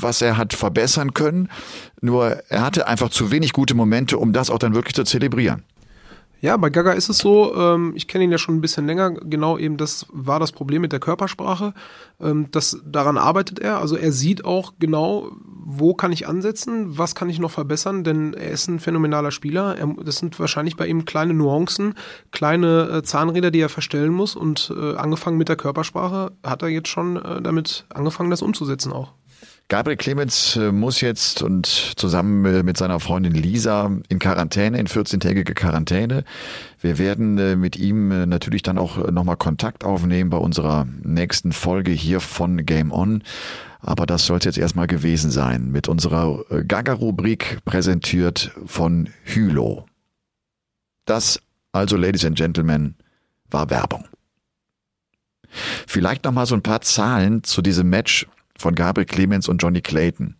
[0.00, 1.48] was er hat verbessern können.
[2.00, 5.64] Nur er hatte einfach zu wenig gute Momente, um das auch dann wirklich zu zelebrieren.
[6.42, 9.10] Ja, bei Gaga ist es so, ähm, ich kenne ihn ja schon ein bisschen länger,
[9.10, 11.74] genau eben das war das Problem mit der Körpersprache.
[12.18, 17.14] Ähm, das, daran arbeitet er, also er sieht auch genau, wo kann ich ansetzen, was
[17.14, 19.76] kann ich noch verbessern, denn er ist ein phänomenaler Spieler.
[19.76, 21.94] Er, das sind wahrscheinlich bei ihm kleine Nuancen,
[22.30, 26.68] kleine äh, Zahnräder, die er verstellen muss und äh, angefangen mit der Körpersprache hat er
[26.68, 29.12] jetzt schon äh, damit angefangen, das umzusetzen auch.
[29.70, 34.88] Gabriel Clemens äh, muss jetzt und zusammen äh, mit seiner Freundin Lisa in Quarantäne, in
[34.88, 36.24] 14-tägige Quarantäne.
[36.80, 41.92] Wir werden äh, mit ihm natürlich dann auch nochmal Kontakt aufnehmen bei unserer nächsten Folge
[41.92, 43.22] hier von Game On.
[43.78, 49.86] Aber das soll es jetzt erstmal gewesen sein mit unserer Gaga-Rubrik präsentiert von Hylo.
[51.04, 52.96] Das also, Ladies and Gentlemen,
[53.48, 54.04] war Werbung.
[55.86, 58.26] Vielleicht nochmal so ein paar Zahlen zu diesem Match
[58.60, 60.36] von Gabriel Clemens und Johnny Clayton.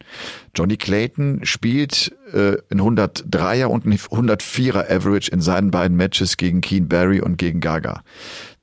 [0.54, 6.60] Johnny Clayton spielt äh, ein 103er und ein 104er Average in seinen beiden Matches gegen
[6.60, 8.02] Keen Barry und gegen Gaga.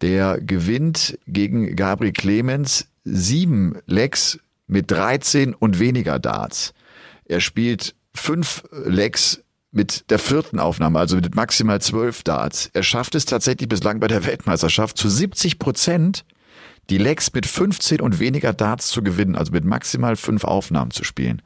[0.02, 6.74] Der gewinnt gegen Gabriel Clemens sieben Legs mit 13 und weniger Darts.
[7.26, 9.42] Er spielt fünf Legs
[9.72, 12.70] mit der vierten Aufnahme, also mit maximal zwölf Darts.
[12.74, 16.26] Er schafft es tatsächlich bislang bei der Weltmeisterschaft zu 70 Prozent
[16.90, 21.04] die Legs mit 15 und weniger Darts zu gewinnen, also mit maximal fünf Aufnahmen zu
[21.04, 21.42] spielen.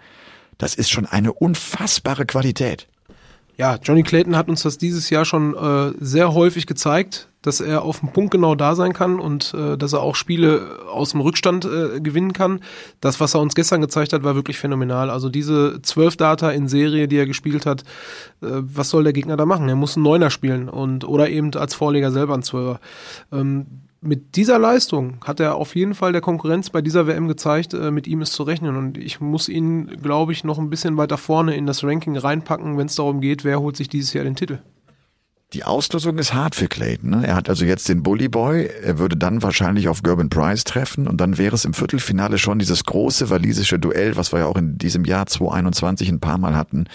[0.58, 2.88] Das ist schon eine unfassbare Qualität.
[3.58, 7.84] Ja, Johnny Clayton hat uns das dieses Jahr schon äh, sehr häufig gezeigt, dass er
[7.84, 11.22] auf dem Punkt genau da sein kann und äh, dass er auch Spiele aus dem
[11.22, 12.62] Rückstand äh, gewinnen kann.
[13.02, 15.10] Das, was er uns gestern gezeigt hat, war wirklich phänomenal.
[15.10, 17.82] Also diese zwölf Data in Serie, die er gespielt hat,
[18.42, 19.70] äh, was soll der Gegner da machen?
[19.70, 22.80] Er muss einen Neuner spielen und oder eben als Vorleger selber einen Zwölfer.
[23.32, 23.68] Ähm,
[24.02, 27.92] mit dieser Leistung hat er auf jeden Fall der Konkurrenz bei dieser WM gezeigt, äh,
[27.92, 28.76] mit ihm ist zu rechnen.
[28.76, 32.78] Und ich muss ihn, glaube ich, noch ein bisschen weiter vorne in das Ranking reinpacken,
[32.78, 34.60] wenn es darum geht, wer holt sich dieses Jahr den Titel.
[35.54, 37.10] Die Auslosung ist hart für Clayton.
[37.10, 37.28] Ne?
[37.28, 38.70] Er hat also jetzt den Bully Boy.
[38.84, 42.58] Er würde dann wahrscheinlich auf Gerben Price treffen und dann wäre es im Viertelfinale schon
[42.58, 46.56] dieses große walisische Duell, was wir ja auch in diesem Jahr 2021 ein paar Mal
[46.56, 46.86] hatten,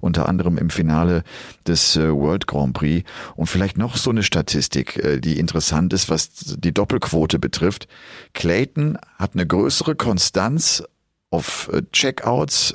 [0.00, 1.22] unter anderem im Finale
[1.68, 3.08] des äh, World Grand Prix.
[3.36, 7.86] Und vielleicht noch so eine Statistik, äh, die interessant ist, was die Doppelquote betrifft.
[8.34, 10.82] Clayton hat eine größere Konstanz
[11.30, 12.74] auf äh, Checkouts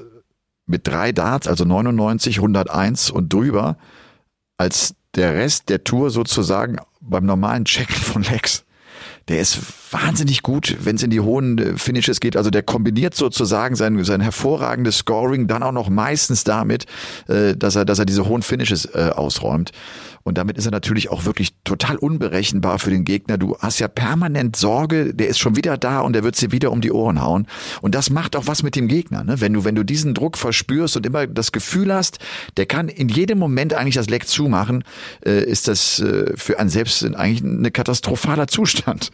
[0.66, 3.76] mit drei Darts, also 99, 101 und drüber,
[4.58, 8.66] als der Rest der Tour sozusagen beim normalen Checken von Lex.
[9.28, 9.60] Der ist
[9.92, 12.38] wahnsinnig gut, wenn es in die hohen äh, Finishes geht.
[12.38, 16.86] Also der kombiniert sozusagen sein, sein hervorragendes Scoring dann auch noch meistens damit,
[17.28, 19.72] äh, dass er, dass er diese hohen Finishes äh, ausräumt.
[20.28, 23.38] Und damit ist er natürlich auch wirklich total unberechenbar für den Gegner.
[23.38, 26.72] Du hast ja permanent Sorge, der ist schon wieder da und der wird sie wieder
[26.72, 27.46] um die Ohren hauen.
[27.82, 29.24] Und das macht auch was mit dem Gegner.
[29.24, 29.40] Ne?
[29.40, 32.18] Wenn du, wenn du diesen Druck verspürst und immer das Gefühl hast,
[32.58, 34.84] der kann in jedem Moment eigentlich das Leck zumachen,
[35.24, 39.12] äh, ist das äh, für einen selbst eigentlich ein katastrophaler Zustand.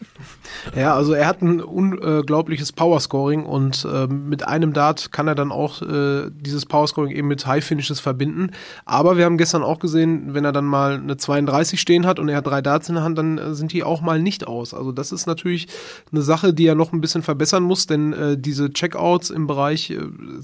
[0.76, 5.52] Ja, also er hat ein unglaubliches Powerscoring und äh, mit einem Dart kann er dann
[5.52, 8.52] auch äh, dieses Powerscoring eben mit High Finishes verbinden.
[8.86, 12.30] Aber wir haben gestern auch gesehen, wenn er dann mal eine 32 stehen hat und
[12.30, 14.74] er hat drei Darts in der Hand, dann äh, sind die auch mal nicht aus.
[14.74, 15.68] Also das ist natürlich
[16.12, 19.90] eine Sache, die er noch ein bisschen verbessern muss, denn äh, diese Checkouts im Bereich,
[19.90, 20.00] äh,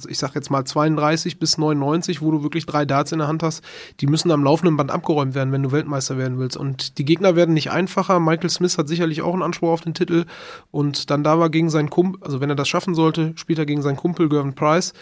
[0.07, 3.43] ich sag jetzt mal 32 bis 99, wo du wirklich drei Darts in der Hand
[3.43, 3.63] hast,
[3.99, 6.57] die müssen am laufenden Band abgeräumt werden, wenn du Weltmeister werden willst.
[6.57, 8.19] Und die Gegner werden nicht einfacher.
[8.19, 10.25] Michael Smith hat sicherlich auch einen Anspruch auf den Titel
[10.71, 13.65] und dann da war gegen seinen Kumpel, also wenn er das schaffen sollte, spielt er
[13.65, 14.93] gegen seinen Kumpel Gervin Price,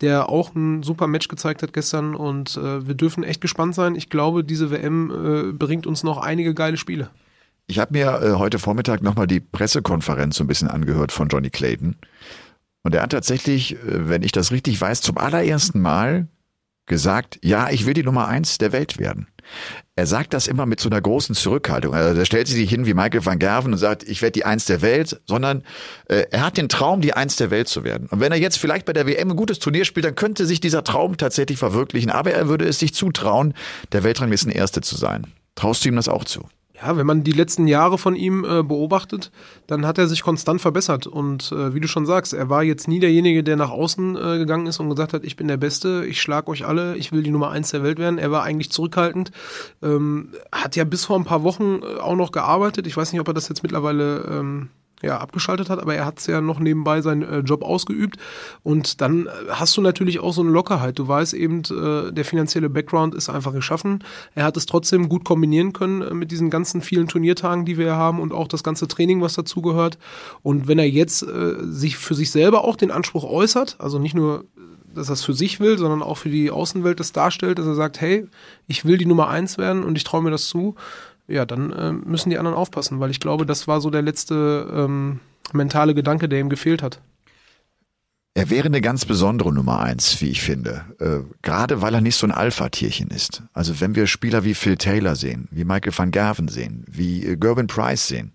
[0.00, 3.94] der auch ein super Match gezeigt hat gestern und äh, wir dürfen echt gespannt sein.
[3.94, 7.10] Ich glaube, diese WM äh, bringt uns noch einige geile Spiele.
[7.66, 11.50] Ich habe mir äh, heute Vormittag nochmal die Pressekonferenz so ein bisschen angehört von Johnny
[11.50, 11.96] Clayton.
[12.82, 16.28] Und er hat tatsächlich, äh, wenn ich das richtig weiß, zum allerersten Mal
[16.92, 19.26] gesagt, ja, ich will die Nummer eins der Welt werden.
[19.96, 21.94] Er sagt das immer mit so einer großen Zurückhaltung.
[21.94, 24.44] Also er stellt sich nicht hin wie Michael van Gerven und sagt, ich werde die
[24.44, 25.64] Eins der Welt, sondern
[26.08, 28.08] äh, er hat den Traum, die Eins der Welt zu werden.
[28.08, 30.60] Und wenn er jetzt vielleicht bei der WM ein gutes Turnier spielt, dann könnte sich
[30.60, 32.10] dieser Traum tatsächlich verwirklichen.
[32.10, 33.54] Aber er würde es sich zutrauen,
[33.92, 35.26] der Weltranglisten Erste zu sein.
[35.54, 36.46] Traust du ihm das auch zu?
[36.82, 39.30] Ja, wenn man die letzten Jahre von ihm äh, beobachtet,
[39.66, 41.06] dann hat er sich konstant verbessert.
[41.06, 44.38] Und äh, wie du schon sagst, er war jetzt nie derjenige, der nach außen äh,
[44.38, 47.22] gegangen ist und gesagt hat, ich bin der Beste, ich schlag euch alle, ich will
[47.22, 48.18] die Nummer eins der Welt werden.
[48.18, 49.30] Er war eigentlich zurückhaltend,
[49.82, 52.86] ähm, hat ja bis vor ein paar Wochen äh, auch noch gearbeitet.
[52.86, 54.68] Ich weiß nicht, ob er das jetzt mittlerweile ähm,
[55.02, 58.16] ja, abgeschaltet hat, aber er hat ja noch nebenbei seinen äh, Job ausgeübt.
[58.62, 60.98] Und dann äh, hast du natürlich auch so eine Lockerheit.
[60.98, 64.04] Du weißt eben, äh, der finanzielle Background ist einfach geschaffen.
[64.34, 67.96] Er hat es trotzdem gut kombinieren können äh, mit diesen ganzen vielen Turniertagen, die wir
[67.96, 69.98] haben und auch das ganze Training, was dazugehört.
[70.42, 74.14] Und wenn er jetzt äh, sich für sich selber auch den Anspruch äußert, also nicht
[74.14, 74.44] nur
[74.94, 77.74] dass er es für sich will, sondern auch für die Außenwelt das darstellt, dass er
[77.74, 78.26] sagt, hey,
[78.66, 80.74] ich will die Nummer eins werden und ich traue mir das zu,
[81.28, 84.66] ja, dann äh, müssen die anderen aufpassen, weil ich glaube, das war so der letzte
[84.74, 85.20] ähm,
[85.52, 87.00] mentale Gedanke, der ihm gefehlt hat.
[88.34, 90.86] Er wäre eine ganz besondere Nummer eins, wie ich finde.
[90.98, 93.42] Äh, gerade weil er nicht so ein Alpha-Tierchen ist.
[93.52, 97.36] Also wenn wir Spieler wie Phil Taylor sehen, wie Michael van Gerven sehen, wie äh,
[97.36, 98.32] Gerben Price sehen,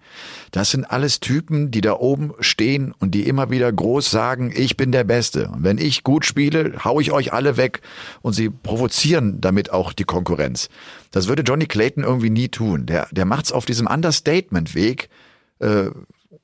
[0.52, 4.78] das sind alles Typen, die da oben stehen und die immer wieder groß sagen, ich
[4.78, 5.50] bin der Beste.
[5.50, 7.82] Und wenn ich gut spiele, hau ich euch alle weg.
[8.22, 10.70] Und sie provozieren damit auch die Konkurrenz.
[11.10, 12.86] Das würde Johnny Clayton irgendwie nie tun.
[12.86, 15.10] Der, der macht's auf diesem Understatement-Weg,
[15.58, 15.90] äh,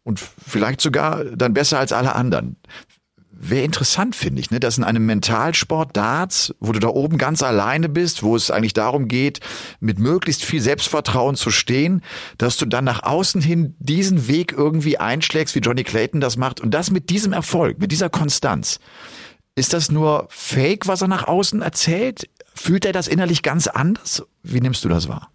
[0.05, 2.57] und vielleicht sogar dann besser als alle anderen
[3.35, 4.59] wäre interessant, finde ich, ne?
[4.59, 8.73] dass in einem Mentalsport Darts, wo du da oben ganz alleine bist, wo es eigentlich
[8.73, 9.39] darum geht,
[9.79, 12.01] mit möglichst viel Selbstvertrauen zu stehen,
[12.37, 16.61] dass du dann nach außen hin diesen Weg irgendwie einschlägst, wie Johnny Clayton das macht
[16.61, 18.79] und das mit diesem Erfolg, mit dieser Konstanz.
[19.55, 22.29] Ist das nur Fake, was er nach außen erzählt?
[22.55, 24.23] Fühlt er das innerlich ganz anders?
[24.41, 25.32] Wie nimmst du das wahr?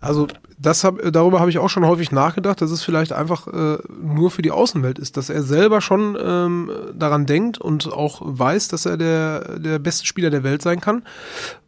[0.00, 3.78] Also das hab, darüber habe ich auch schon häufig nachgedacht, dass es vielleicht einfach äh,
[4.00, 8.68] nur für die Außenwelt ist, dass er selber schon ähm, daran denkt und auch weiß,
[8.68, 11.02] dass er der, der beste Spieler der Welt sein kann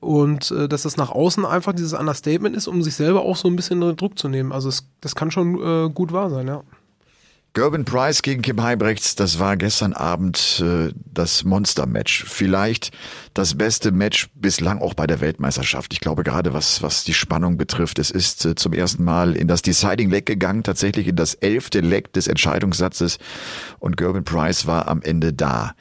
[0.00, 3.48] und äh, dass das nach außen einfach dieses Understatement ist, um sich selber auch so
[3.48, 4.52] ein bisschen Druck zu nehmen.
[4.52, 6.62] Also es, das kann schon äh, gut wahr sein, ja.
[7.52, 12.24] Gerben Price gegen Kim Heibrechts, das war gestern Abend äh, das Monster-Match.
[12.28, 12.92] Vielleicht
[13.34, 15.92] das beste Match bislang auch bei der Weltmeisterschaft.
[15.92, 19.48] Ich glaube gerade, was, was die Spannung betrifft, es ist äh, zum ersten Mal in
[19.48, 23.18] das Deciding Leg gegangen, tatsächlich in das elfte Leg des Entscheidungssatzes
[23.80, 25.74] und Gerben Price war am Ende da.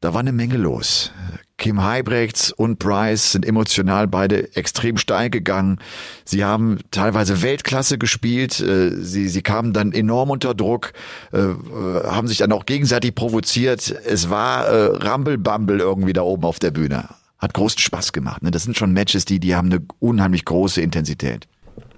[0.00, 1.12] Da war eine Menge los.
[1.58, 5.80] Kim Heibrechts und Price sind emotional beide extrem steil gegangen.
[6.24, 8.60] Sie haben teilweise Weltklasse gespielt.
[8.60, 10.92] Äh, sie, sie kamen dann enorm unter Druck,
[11.32, 13.94] äh, haben sich dann auch gegenseitig provoziert.
[14.06, 17.08] Es war äh, Rumble-Bumble irgendwie da oben auf der Bühne.
[17.38, 18.42] Hat großen Spaß gemacht.
[18.42, 18.50] Ne?
[18.50, 21.48] Das sind schon Matches, die, die haben eine unheimlich große Intensität.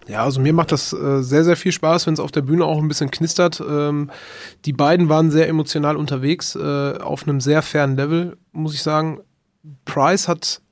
[0.08, 2.64] Ja, also mir macht das äh, sehr, sehr viel Spaß, wenn es auf der Bühne
[2.64, 3.62] auch ein bisschen knistert.
[3.66, 4.10] Ähm,
[4.64, 9.20] die beiden waren sehr emotional unterwegs, äh, auf einem sehr fairen Level, muss ich sagen.
[9.84, 10.62] Price hat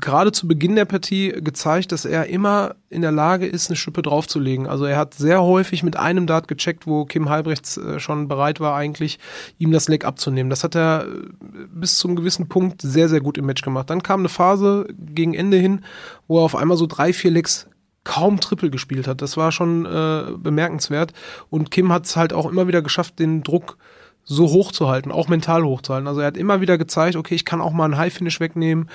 [0.00, 4.02] gerade zu Beginn der Partie gezeigt, dass er immer in der Lage ist, eine Schippe
[4.02, 4.66] draufzulegen.
[4.66, 8.60] Also er hat sehr häufig mit einem Dart gecheckt, wo Kim Halbrechts äh, schon bereit
[8.60, 9.18] war, eigentlich
[9.58, 10.50] ihm das Leck abzunehmen.
[10.50, 11.28] Das hat er äh,
[11.72, 13.90] bis zum gewissen Punkt sehr, sehr gut im Match gemacht.
[13.90, 15.84] Dann kam eine Phase gegen Ende hin,
[16.28, 17.68] wo er auf einmal so drei, vier Lecks
[18.04, 19.20] kaum Triple gespielt hat.
[19.20, 21.12] Das war schon äh, bemerkenswert.
[21.50, 24.88] Und Kim hat es halt auch immer wieder geschafft, den Druck äh, so hoch zu
[24.88, 26.06] halten, auch mental hoch zu halten.
[26.06, 28.88] Also er hat immer wieder gezeigt, okay, ich kann auch mal einen High-Finish wegnehmen.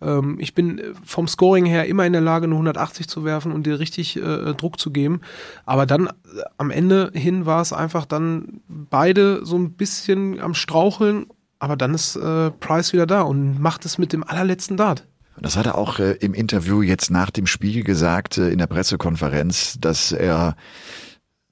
[0.00, 3.66] Ähm, ich bin vom Scoring her immer in der Lage, eine 180 zu werfen und
[3.66, 5.20] dir richtig äh, Druck zu geben.
[5.64, 6.10] Aber dann äh,
[6.58, 11.26] am Ende hin war es einfach dann beide so ein bisschen am Straucheln.
[11.58, 15.06] Aber dann ist äh, Price wieder da und macht es mit dem allerletzten Dart.
[15.40, 18.66] Das hat er auch äh, im Interview jetzt nach dem Spiel gesagt, äh, in der
[18.66, 20.56] Pressekonferenz, dass er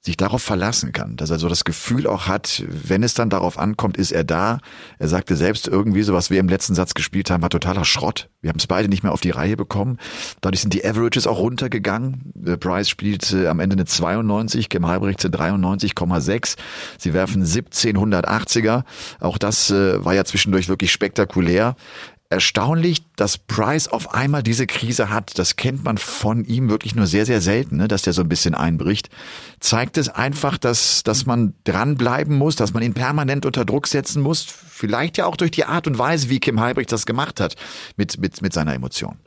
[0.03, 3.59] sich darauf verlassen kann, dass er so das Gefühl auch hat, wenn es dann darauf
[3.59, 4.57] ankommt, ist er da.
[4.97, 8.29] Er sagte selbst irgendwie so, was wir im letzten Satz gespielt haben, war totaler Schrott.
[8.41, 9.99] Wir haben es beide nicht mehr auf die Reihe bekommen.
[10.41, 12.33] Dadurch sind die Averages auch runtergegangen.
[12.59, 16.55] Price spielt am Ende eine 92, Kim Halbrecht 93,6.
[16.97, 18.83] Sie werfen 1780er.
[19.19, 21.75] Auch das äh, war ja zwischendurch wirklich spektakulär
[22.31, 25.37] erstaunlich, dass Price auf einmal diese Krise hat.
[25.37, 28.29] Das kennt man von ihm wirklich nur sehr, sehr selten, ne, dass der so ein
[28.29, 29.09] bisschen einbricht.
[29.59, 34.21] Zeigt es einfach, dass, dass man dranbleiben muss, dass man ihn permanent unter Druck setzen
[34.21, 34.43] muss.
[34.43, 37.55] Vielleicht ja auch durch die Art und Weise, wie Kim Heibrecht das gemacht hat
[37.97, 39.17] mit, mit, mit seiner Emotion.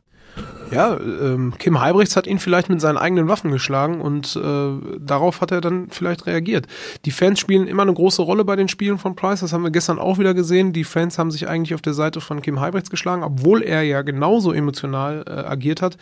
[0.71, 5.41] Ja, ähm, Kim Heibrechts hat ihn vielleicht mit seinen eigenen Waffen geschlagen und äh, darauf
[5.41, 6.67] hat er dann vielleicht reagiert.
[7.05, 9.71] Die Fans spielen immer eine große Rolle bei den Spielen von Price, das haben wir
[9.71, 10.73] gestern auch wieder gesehen.
[10.73, 14.03] Die Fans haben sich eigentlich auf der Seite von Kim Heibrechts geschlagen, obwohl er ja
[14.03, 15.97] genauso emotional äh, agiert hat.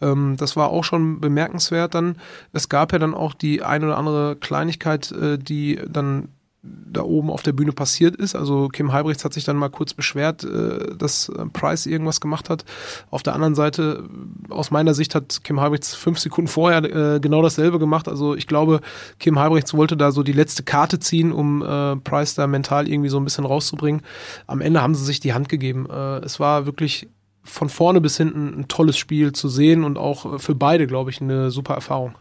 [0.00, 2.16] Ähm, das war auch schon bemerkenswert dann.
[2.52, 6.28] Es gab ja dann auch die ein oder andere Kleinigkeit, äh, die dann
[6.62, 8.36] da oben auf der Bühne passiert ist.
[8.36, 12.50] Also Kim Halbrechts hat sich dann mal kurz beschwert, äh, dass äh, Price irgendwas gemacht
[12.50, 12.64] hat.
[13.10, 14.04] Auf der anderen Seite,
[14.50, 18.08] aus meiner Sicht hat Kim Halbrechts fünf Sekunden vorher äh, genau dasselbe gemacht.
[18.08, 18.80] Also ich glaube,
[19.18, 21.60] Kim Halbrechts wollte da so die letzte Karte ziehen, um
[22.04, 24.02] Price da mental irgendwie so ein bisschen rauszubringen.
[24.46, 25.88] Am Ende haben sie sich die Hand gegeben.
[25.90, 27.08] es war wirklich
[27.42, 31.20] von vorne bis hinten ein tolles Spiel zu sehen und auch für beide, glaube ich,
[31.20, 32.14] eine super Erfahrung.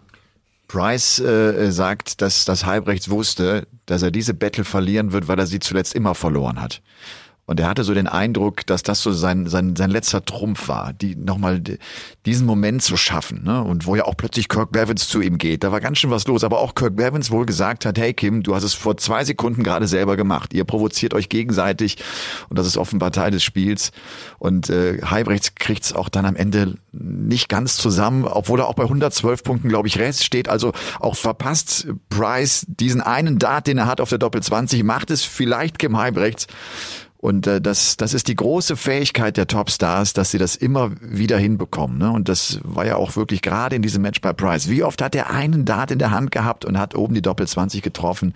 [0.70, 5.48] Price äh, sagt, dass das Halbrechts wusste, dass er diese Battle verlieren wird, weil er
[5.48, 6.82] sie zuletzt immer verloren hat.
[7.50, 10.94] Und er hatte so den Eindruck, dass das so sein, sein, sein letzter Trumpf war,
[10.94, 11.60] die nochmal
[12.28, 13.44] diesen Moment zu schaffen.
[13.44, 13.64] Ne?
[13.64, 15.64] Und wo ja auch plötzlich Kirk Bevins zu ihm geht.
[15.64, 16.44] Da war ganz schön was los.
[16.44, 19.64] Aber auch Kirk Bevins wohl gesagt hat, hey Kim, du hast es vor zwei Sekunden
[19.64, 20.54] gerade selber gemacht.
[20.54, 21.98] Ihr provoziert euch gegenseitig
[22.50, 23.94] und das ist offenbar Teil des Spiels.
[24.38, 28.76] Und äh, Heibrechts kriegt es auch dann am Ende nicht ganz zusammen, obwohl er auch
[28.76, 30.50] bei 112 Punkten, glaube ich, Rest steht.
[30.50, 35.10] Also auch verpasst Price diesen einen Dart, den er hat auf der Doppel 20, macht
[35.10, 36.46] es vielleicht Kim Heibrechts.
[37.22, 41.38] Und äh, das, das ist die große Fähigkeit der Topstars, dass sie das immer wieder
[41.38, 41.98] hinbekommen.
[41.98, 42.10] Ne?
[42.10, 44.70] Und das war ja auch wirklich gerade in diesem Match bei Price.
[44.70, 47.46] Wie oft hat er einen Dart in der Hand gehabt und hat oben die Doppel
[47.46, 48.34] 20 getroffen?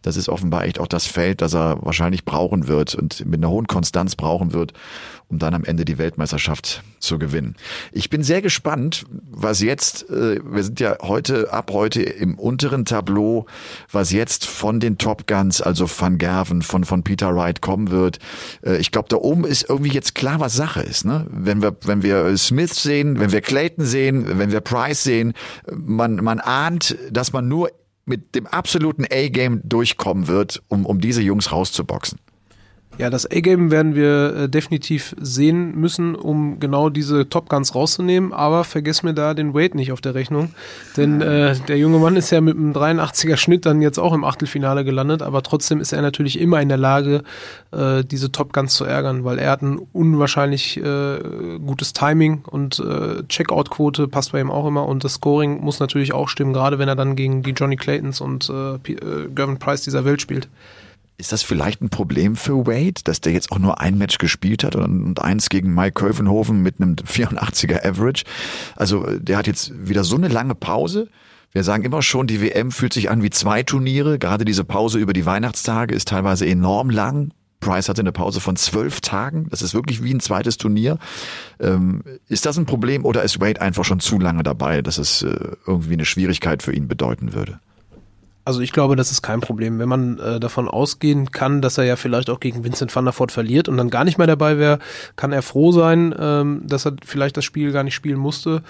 [0.00, 3.50] Das ist offenbar echt auch das Feld, das er wahrscheinlich brauchen wird und mit einer
[3.50, 4.72] hohen Konstanz brauchen wird,
[5.28, 7.56] um dann am Ende die Weltmeisterschaft zu gewinnen.
[7.90, 12.86] Ich bin sehr gespannt, was jetzt, äh, wir sind ja heute, ab heute im unteren
[12.86, 13.44] Tableau,
[13.90, 18.18] was jetzt von den Top Guns, also Van Gerven, von, von Peter Wright kommen wird.
[18.64, 21.04] Äh, ich glaube, da oben ist irgendwie jetzt klar, was Sache ist.
[21.04, 21.26] Ne?
[21.30, 25.34] Wenn wir, wenn wir Smith sehen, wenn wir Clayton sehen, wenn wir Price sehen,
[25.70, 27.70] man, man ahnt, dass man nur
[28.04, 32.18] mit dem absoluten A-Game durchkommen wird, um, um diese Jungs rauszuboxen.
[32.98, 38.34] Ja, das A-Game werden wir äh, definitiv sehen müssen, um genau diese Top Guns rauszunehmen.
[38.34, 40.50] Aber vergiss mir da den Wade nicht auf der Rechnung.
[40.98, 44.24] Denn äh, der junge Mann ist ja mit einem 83er Schnitt dann jetzt auch im
[44.24, 45.22] Achtelfinale gelandet.
[45.22, 47.22] Aber trotzdem ist er natürlich immer in der Lage,
[47.70, 51.18] äh, diese Top Guns zu ärgern, weil er hat ein unwahrscheinlich äh,
[51.64, 54.86] gutes Timing und äh, Checkout-Quote passt bei ihm auch immer.
[54.86, 58.20] Und das Scoring muss natürlich auch stimmen, gerade wenn er dann gegen die Johnny Claytons
[58.20, 58.78] und äh,
[59.34, 60.48] Gervin Price dieser Welt spielt.
[61.22, 64.64] Ist das vielleicht ein Problem für Wade, dass der jetzt auch nur ein Match gespielt
[64.64, 68.24] hat und eins gegen Mike Kövenhofen mit einem 84er Average?
[68.74, 71.06] Also der hat jetzt wieder so eine lange Pause.
[71.52, 74.18] Wir sagen immer schon, die WM fühlt sich an wie zwei Turniere.
[74.18, 77.30] Gerade diese Pause über die Weihnachtstage ist teilweise enorm lang.
[77.60, 79.46] Price hatte eine Pause von zwölf Tagen.
[79.50, 80.98] Das ist wirklich wie ein zweites Turnier.
[81.60, 85.22] Ähm, ist das ein Problem oder ist Wade einfach schon zu lange dabei, dass es
[85.22, 85.36] äh,
[85.68, 87.60] irgendwie eine Schwierigkeit für ihn bedeuten würde?
[88.44, 89.78] Also ich glaube, das ist kein Problem.
[89.78, 93.16] Wenn man äh, davon ausgehen kann, dass er ja vielleicht auch gegen Vincent van der
[93.16, 94.80] Voort verliert und dann gar nicht mehr dabei wäre,
[95.14, 98.62] kann er froh sein, ähm, dass er vielleicht das Spiel gar nicht spielen musste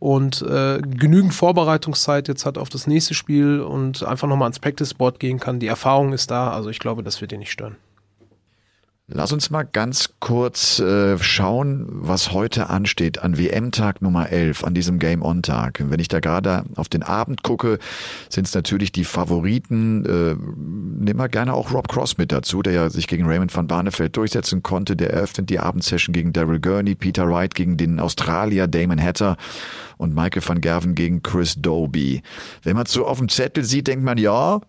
[0.00, 4.94] und äh, genügend Vorbereitungszeit jetzt hat auf das nächste Spiel und einfach nochmal ans Practice
[4.94, 5.60] Board gehen kann.
[5.60, 7.76] Die Erfahrung ist da, also ich glaube, das wird ihn nicht stören.
[9.12, 14.72] Lass uns mal ganz kurz äh, schauen, was heute ansteht an WM-Tag Nummer 11, an
[14.72, 15.82] diesem Game-On-Tag.
[15.88, 17.80] Wenn ich da gerade auf den Abend gucke,
[18.28, 20.04] sind es natürlich die Favoriten.
[20.04, 23.66] Äh, nehmen wir gerne auch Rob Cross mit dazu, der ja sich gegen Raymond van
[23.66, 24.94] Barneveld durchsetzen konnte.
[24.94, 29.36] Der eröffnet die Abendsession gegen Daryl Gurney, Peter Wright gegen den Australier Damon Hatter
[29.96, 32.22] und Michael van Gerven gegen Chris Doby.
[32.62, 34.60] Wenn man so auf dem Zettel sieht, denkt man, ja,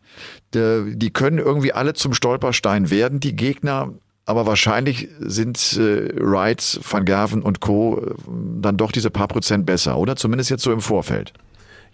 [0.53, 3.93] die können irgendwie alle zum Stolperstein werden, die Gegner
[4.31, 7.99] aber wahrscheinlich sind äh, Wright, Van Gerven und Co.
[7.99, 8.15] Äh,
[8.61, 10.15] dann doch diese paar Prozent besser, oder?
[10.15, 11.33] Zumindest jetzt so im Vorfeld.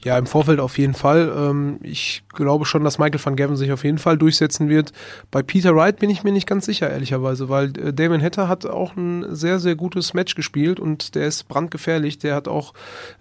[0.03, 1.33] Ja, im Vorfeld auf jeden Fall.
[1.35, 4.91] Ähm, ich glaube schon, dass Michael van Gerven sich auf jeden Fall durchsetzen wird.
[5.31, 8.67] Bei Peter Wright bin ich mir nicht ganz sicher, ehrlicherweise, weil äh, Damon Hatter hat
[8.67, 12.19] auch ein sehr, sehr gutes Match gespielt und der ist brandgefährlich.
[12.19, 12.73] Der hat auch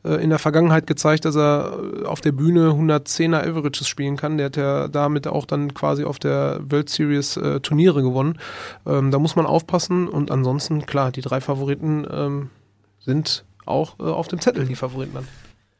[0.04, 4.36] äh, in der Vergangenheit gezeigt, dass er äh, auf der Bühne 110er Averages spielen kann.
[4.36, 8.38] Der hat ja damit auch dann quasi auf der World Series Turniere gewonnen.
[8.86, 12.50] Ähm, da muss man aufpassen und ansonsten, klar, die drei Favoriten ähm,
[13.00, 15.28] sind auch auf dem Zettel, die Favoriten dann.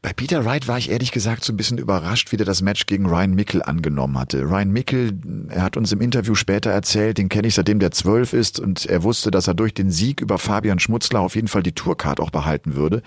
[0.07, 2.85] Bei Peter Wright war ich ehrlich gesagt so ein bisschen überrascht, wie der das Match
[2.85, 4.41] gegen Ryan Mickel angenommen hatte.
[4.43, 8.31] Ryan Mickel, er hat uns im Interview später erzählt, den kenne ich seitdem der zwölf
[8.31, 11.61] ist und er wusste, dass er durch den Sieg über Fabian Schmutzler auf jeden Fall
[11.61, 13.01] die Tourcard auch behalten würde.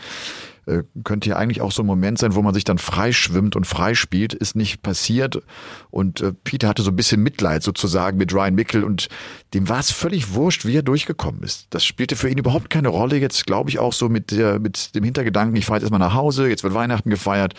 [0.70, 3.66] Äh, könnte ja eigentlich auch so ein Moment sein, wo man sich dann freischwimmt und
[3.66, 5.42] freispielt, ist nicht passiert.
[5.90, 9.08] Und äh, Peter hatte so ein bisschen Mitleid sozusagen mit Ryan Mickel und
[9.54, 11.66] dem war es völlig wurscht, wie er durchgekommen ist.
[11.70, 13.16] Das spielte für ihn überhaupt keine Rolle.
[13.16, 16.14] Jetzt glaube ich auch so mit, der, mit dem Hintergedanken, ich fahre jetzt erstmal nach
[16.14, 17.54] Hause, jetzt wird Weihnachten gefeiert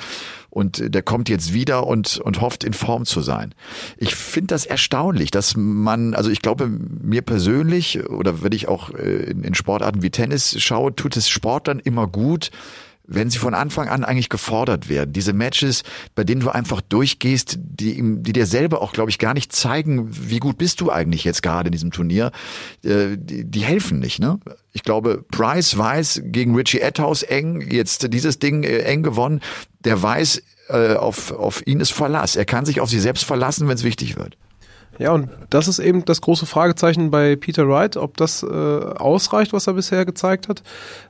[0.49, 3.55] und der kommt jetzt wieder und, und hofft in Form zu sein.
[3.97, 8.91] Ich finde das erstaunlich, dass man, also ich glaube mir persönlich oder wenn ich auch
[8.91, 12.51] äh, in, in Sportarten wie Tennis schaue, tut es Sportlern immer gut,
[13.13, 15.13] wenn sie von Anfang an eigentlich gefordert werden.
[15.13, 15.83] Diese Matches,
[16.15, 20.07] bei denen du einfach durchgehst, die, die dir selber auch, glaube ich, gar nicht zeigen,
[20.09, 22.31] wie gut bist du eigentlich jetzt gerade in diesem Turnier,
[22.83, 24.19] äh, die, die helfen nicht.
[24.19, 24.39] Ne?
[24.71, 29.41] Ich glaube, Price weiß gegen Richie Etthaus eng, jetzt dieses Ding äh, eng gewonnen.
[29.81, 32.35] Der weiß, äh, auf, auf ihn ist Verlass.
[32.35, 34.37] Er kann sich auf sich selbst verlassen, wenn es wichtig wird.
[35.01, 39.51] Ja, und das ist eben das große Fragezeichen bei Peter Wright, ob das äh, ausreicht,
[39.51, 40.61] was er bisher gezeigt hat.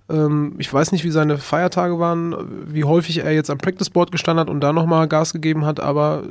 [0.09, 2.33] Ähm, ich weiß nicht, wie seine Feiertage waren,
[2.67, 5.81] wie häufig er jetzt am Practice Board gestanden hat und da nochmal Gas gegeben hat,
[5.81, 6.23] aber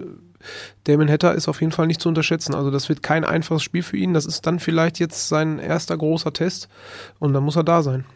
[0.85, 2.55] Damon Hatter ist auf jeden Fall nicht zu unterschätzen.
[2.55, 4.15] Also das wird kein einfaches Spiel für ihn.
[4.15, 6.71] Das ist dann vielleicht jetzt sein erster großer Test
[7.19, 8.07] und dann muss er da sein.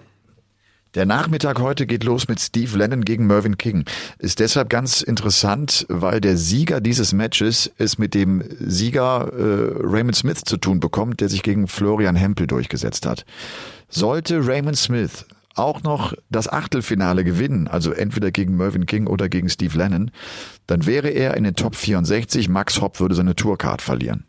[0.95, 3.85] Der Nachmittag heute geht los mit Steve Lennon gegen Mervyn King.
[4.21, 10.15] Ist deshalb ganz interessant, weil der Sieger dieses Matches es mit dem Sieger äh, Raymond
[10.15, 13.25] Smith zu tun bekommt, der sich gegen Florian Hempel durchgesetzt hat.
[13.89, 19.49] Sollte Raymond Smith auch noch das Achtelfinale gewinnen, also entweder gegen Mervyn King oder gegen
[19.49, 20.13] Steve Lennon,
[20.69, 22.49] dann wäre er in den Top 64.
[22.49, 24.27] Max Hopp würde seine Tourcard verlieren.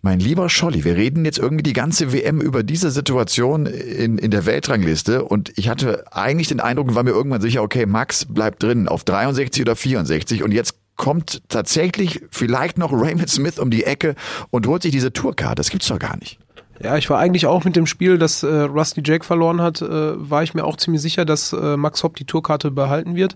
[0.00, 4.30] Mein lieber Scholli, wir reden jetzt irgendwie die ganze WM über diese Situation in, in
[4.30, 8.62] der Weltrangliste und ich hatte eigentlich den Eindruck, war mir irgendwann sicher, okay, Max bleibt
[8.62, 13.84] drin auf 63 oder 64 und jetzt kommt tatsächlich vielleicht noch Raymond Smith um die
[13.84, 14.14] Ecke
[14.50, 15.58] und holt sich diese Tourcard.
[15.58, 16.38] Das gibt's doch gar nicht.
[16.80, 20.30] Ja, ich war eigentlich auch mit dem Spiel, das äh, Rusty Jake verloren hat, äh,
[20.30, 23.34] war ich mir auch ziemlich sicher, dass äh, Max Hopp die Tourkarte behalten wird.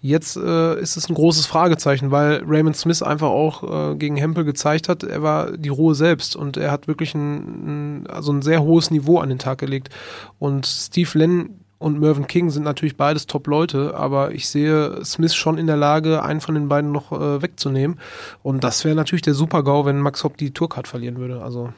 [0.00, 4.44] Jetzt äh, ist es ein großes Fragezeichen, weil Raymond Smith einfach auch äh, gegen Hempel
[4.44, 8.40] gezeigt hat, er war die Ruhe selbst und er hat wirklich ein, ein, also ein
[8.40, 9.90] sehr hohes Niveau an den Tag gelegt.
[10.38, 15.58] Und Steve Lenn und Mervyn King sind natürlich beides Top-Leute, aber ich sehe Smith schon
[15.58, 18.00] in der Lage, einen von den beiden noch äh, wegzunehmen.
[18.42, 21.42] Und das wäre natürlich der Super-GAU, wenn Max Hopp die Tourcard verlieren würde.
[21.42, 21.70] Also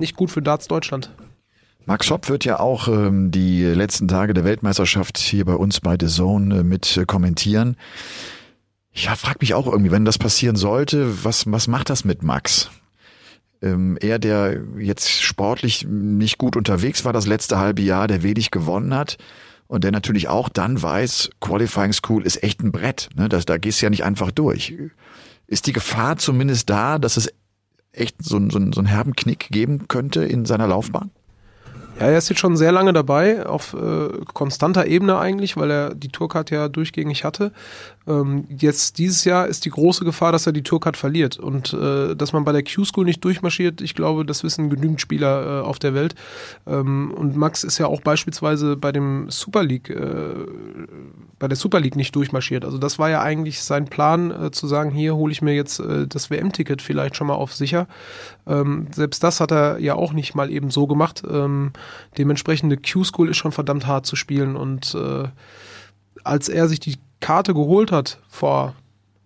[0.00, 1.10] nicht gut für Darts Deutschland.
[1.86, 5.96] Max Hopp wird ja auch ähm, die letzten Tage der Weltmeisterschaft hier bei uns bei
[6.00, 7.76] The Zone äh, mit äh, kommentieren.
[8.92, 12.70] Ja, frag mich auch irgendwie, wenn das passieren sollte, was, was macht das mit Max?
[13.60, 18.50] Ähm, er, der jetzt sportlich nicht gut unterwegs war das letzte halbe Jahr, der wenig
[18.50, 19.18] gewonnen hat
[19.66, 23.10] und der natürlich auch dann weiß, Qualifying School ist echt ein Brett.
[23.14, 23.28] Ne?
[23.28, 24.74] Das, da gehst du ja nicht einfach durch.
[25.46, 27.30] Ist die Gefahr zumindest da, dass es
[27.94, 31.10] echt so, so, so einen herben Knick geben könnte in seiner Laufbahn?
[32.00, 35.94] Ja, er ist jetzt schon sehr lange dabei, auf äh, konstanter Ebene eigentlich, weil er
[35.94, 37.52] die Tourcard ja durchgängig hatte.
[38.06, 42.14] Ähm, jetzt dieses Jahr ist die große Gefahr, dass er die Tourcard verliert und äh,
[42.14, 43.80] dass man bei der Q-School nicht durchmarschiert.
[43.80, 46.14] Ich glaube, das wissen genügend Spieler äh, auf der Welt.
[46.66, 50.34] Ähm, und Max ist ja auch beispielsweise bei dem Super League, äh,
[51.38, 52.64] bei der Super League nicht durchmarschiert.
[52.64, 55.80] Also das war ja eigentlich sein Plan, äh, zu sagen, hier hole ich mir jetzt
[55.80, 57.86] äh, das WM-Ticket vielleicht schon mal auf sicher.
[58.46, 61.22] Ähm, selbst das hat er ja auch nicht mal eben so gemacht.
[61.28, 61.72] Ähm,
[62.18, 65.28] dementsprechend Q-School ist schon verdammt hart zu spielen und äh,
[66.22, 68.74] als er sich die Karte geholt hat vor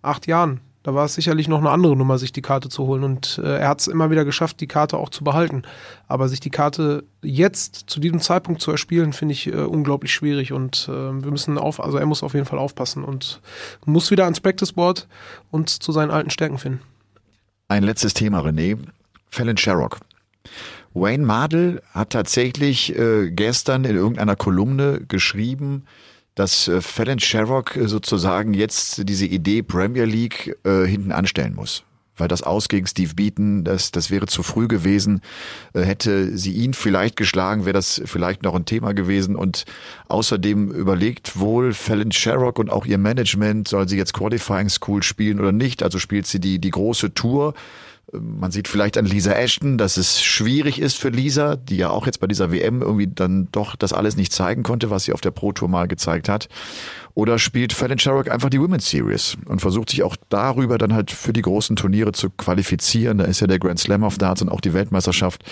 [0.01, 3.03] acht Jahren, da war es sicherlich noch eine andere Nummer, sich die Karte zu holen.
[3.03, 5.63] Und äh, er hat es immer wieder geschafft, die Karte auch zu behalten.
[6.07, 10.53] Aber sich die Karte jetzt zu diesem Zeitpunkt zu erspielen, finde ich äh, unglaublich schwierig.
[10.53, 13.41] Und äh, wir müssen auf, also er muss auf jeden Fall aufpassen und
[13.85, 15.09] muss wieder ans Practice Board
[15.51, 16.79] und zu seinen alten Stärken finden.
[17.67, 18.77] Ein letztes Thema, René.
[19.29, 19.97] Fallon Sherrock.
[20.93, 25.83] Wayne Mardell hat tatsächlich äh, gestern in irgendeiner Kolumne geschrieben,
[26.39, 31.83] dass äh, Fallon Sherrock äh, sozusagen jetzt diese Idee Premier League äh, hinten anstellen muss.
[32.15, 35.19] Weil das Aus gegen Steve Beaton, das, das wäre zu früh gewesen.
[35.73, 39.35] Äh, hätte sie ihn vielleicht geschlagen, wäre das vielleicht noch ein Thema gewesen.
[39.35, 39.65] Und
[40.07, 45.41] außerdem überlegt wohl Fallon Sherrock und auch ihr Management, soll sie jetzt Qualifying School spielen
[45.41, 45.83] oder nicht.
[45.83, 47.53] Also spielt sie die, die große Tour
[48.13, 52.05] man sieht vielleicht an Lisa Ashton, dass es schwierig ist für Lisa, die ja auch
[52.05, 55.21] jetzt bei dieser WM irgendwie dann doch das alles nicht zeigen konnte, was sie auf
[55.21, 56.49] der Pro Tour mal gezeigt hat.
[57.13, 61.11] Oder spielt Fallon Sherrock einfach die Women's Series und versucht sich auch darüber dann halt
[61.11, 63.17] für die großen Turniere zu qualifizieren.
[63.17, 65.43] Da ist ja der Grand Slam of Darts und auch die Weltmeisterschaft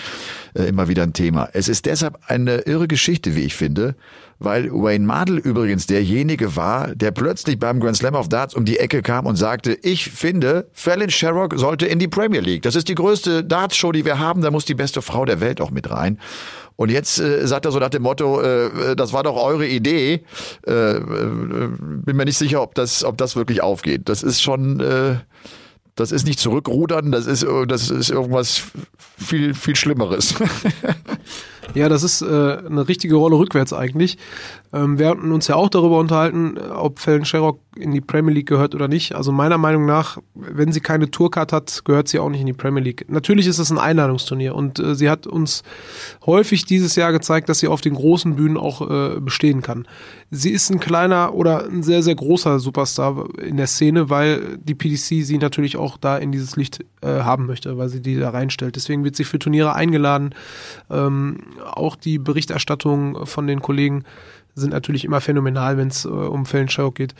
[0.54, 1.48] äh, immer wieder ein Thema.
[1.52, 3.96] Es ist deshalb eine irre Geschichte, wie ich finde,
[4.38, 8.78] weil Wayne Mardell übrigens derjenige war, der plötzlich beim Grand Slam of Darts um die
[8.78, 12.62] Ecke kam und sagte, ich finde, Fallon Sherrock sollte in die Premier League.
[12.62, 15.60] Das ist die größte Darts-Show, die wir haben, da muss die beste Frau der Welt
[15.60, 16.18] auch mit rein.
[16.76, 20.22] Und jetzt äh, sagt er so nach dem Motto, äh, das war doch eure Idee.
[20.64, 24.08] Äh, äh, bin mir nicht sicher, ob das, ob das wirklich aufgeht.
[24.08, 25.16] Das ist schon, äh,
[25.96, 28.62] das ist nicht zurückrudern, das ist, das ist irgendwas
[29.18, 30.36] viel, viel Schlimmeres.
[31.74, 34.18] Ja, das ist äh, eine richtige Rolle rückwärts eigentlich.
[34.72, 38.48] Ähm, wir hatten uns ja auch darüber unterhalten, ob Fallon Sherrock in die Premier League
[38.48, 39.14] gehört oder nicht.
[39.14, 42.52] Also meiner Meinung nach, wenn sie keine Tourcard hat, gehört sie auch nicht in die
[42.52, 43.06] Premier League.
[43.08, 45.62] Natürlich ist es ein Einladungsturnier und äh, sie hat uns
[46.26, 49.86] häufig dieses Jahr gezeigt, dass sie auf den großen Bühnen auch äh, bestehen kann.
[50.30, 54.74] Sie ist ein kleiner oder ein sehr, sehr großer Superstar in der Szene, weil die
[54.74, 58.30] PDC sie natürlich auch da in dieses Licht äh, haben möchte, weil sie die da
[58.30, 58.76] reinstellt.
[58.76, 60.34] Deswegen wird sie für Turniere eingeladen.
[60.90, 64.04] Ähm, auch die Berichterstattung von den Kollegen
[64.54, 67.14] sind natürlich immer phänomenal, wenn es äh, um Fällen Sherlock geht.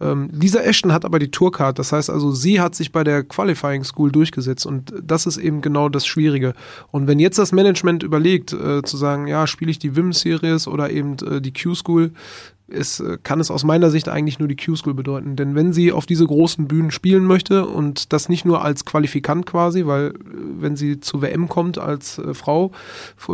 [0.00, 3.24] Ähm, Lisa Ashton hat aber die Tourcard, das heißt also, sie hat sich bei der
[3.24, 6.54] Qualifying School durchgesetzt und das ist eben genau das Schwierige.
[6.92, 10.68] Und wenn jetzt das Management überlegt, äh, zu sagen, ja, spiele ich die WIM Series
[10.68, 12.12] oder eben äh, die Q School,
[12.70, 15.36] es äh, kann es aus meiner Sicht eigentlich nur die Q-School bedeuten.
[15.36, 19.46] Denn wenn sie auf diese großen Bühnen spielen möchte und das nicht nur als Qualifikant
[19.46, 20.12] quasi, weil äh,
[20.60, 22.72] wenn sie zur WM kommt als äh, Frau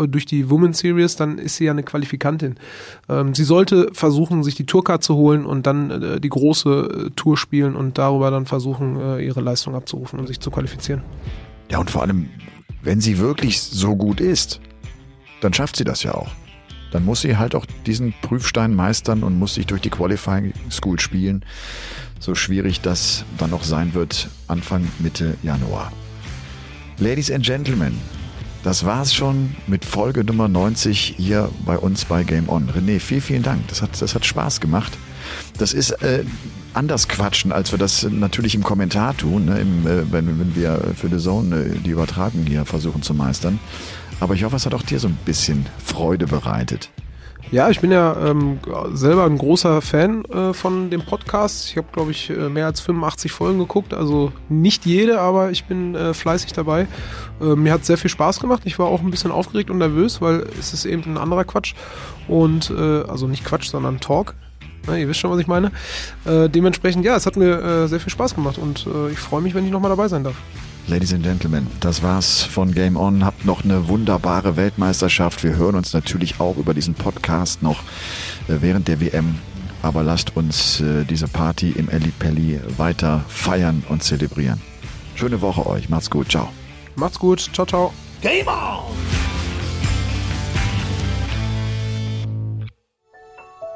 [0.09, 2.57] durch die Women's Series, dann ist sie ja eine Qualifikantin.
[3.09, 7.11] Ähm, sie sollte versuchen, sich die Tourcard zu holen und dann äh, die große äh,
[7.17, 11.03] Tour spielen und darüber dann versuchen, äh, ihre Leistung abzurufen und sich zu qualifizieren.
[11.71, 12.29] Ja, und vor allem,
[12.83, 14.61] wenn sie wirklich so gut ist,
[15.41, 16.31] dann schafft sie das ja auch
[16.95, 21.01] dann muss sie halt auch diesen Prüfstein meistern und muss sich durch die Qualifying School
[21.01, 21.45] spielen.
[22.21, 25.93] So schwierig das dann noch sein wird, Anfang, Mitte Januar.
[26.99, 27.99] Ladies and Gentlemen,
[28.63, 32.71] das war's schon mit Folge Nummer 90 hier bei uns bei Game On.
[32.71, 33.67] René, vielen, vielen Dank.
[33.67, 34.97] Das hat, das hat Spaß gemacht.
[35.59, 36.25] Das ist äh,
[36.75, 40.81] anders quatschen, als wir das natürlich im Kommentar tun, ne, im, äh, wenn, wenn wir
[40.95, 43.59] für The Zone äh, die Übertragung hier versuchen zu meistern.
[44.21, 46.91] Aber ich hoffe, es hat auch dir so ein bisschen Freude bereitet.
[47.51, 48.59] Ja, ich bin ja ähm,
[48.95, 51.69] selber ein großer Fan äh, von dem Podcast.
[51.71, 53.95] Ich habe, glaube ich, äh, mehr als 85 Folgen geguckt.
[53.95, 56.89] Also nicht jede, aber ich bin äh, fleißig dabei.
[57.41, 58.63] Äh, mir hat sehr viel Spaß gemacht.
[58.65, 61.75] Ich war auch ein bisschen aufgeregt und nervös, weil es ist eben ein anderer Quatsch.
[62.29, 64.35] Und äh, also nicht Quatsch, sondern Talk.
[64.87, 65.71] Na, ihr wisst schon, was ich meine.
[66.25, 69.65] Äh, dementsprechend, ja, es hat mir sehr viel Spaß gemacht und ich freue mich, wenn
[69.65, 70.37] ich nochmal dabei sein darf.
[70.87, 73.25] Ladies and Gentlemen, das war's von Game On.
[73.25, 75.43] Habt noch eine wunderbare Weltmeisterschaft.
[75.43, 77.81] Wir hören uns natürlich auch über diesen Podcast noch
[78.49, 79.39] äh, während der WM.
[79.83, 84.61] Aber lasst uns äh, diese Party im Eli Pelli weiter feiern und zelebrieren.
[85.15, 85.89] Schöne Woche euch.
[85.89, 86.31] Macht's gut.
[86.31, 86.51] Ciao.
[86.97, 87.41] Macht's gut.
[87.55, 87.93] Ciao, ciao.
[88.21, 88.85] Game On!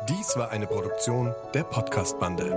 [0.08, 2.54] Dies war eine Produktion der Podcast-Bande.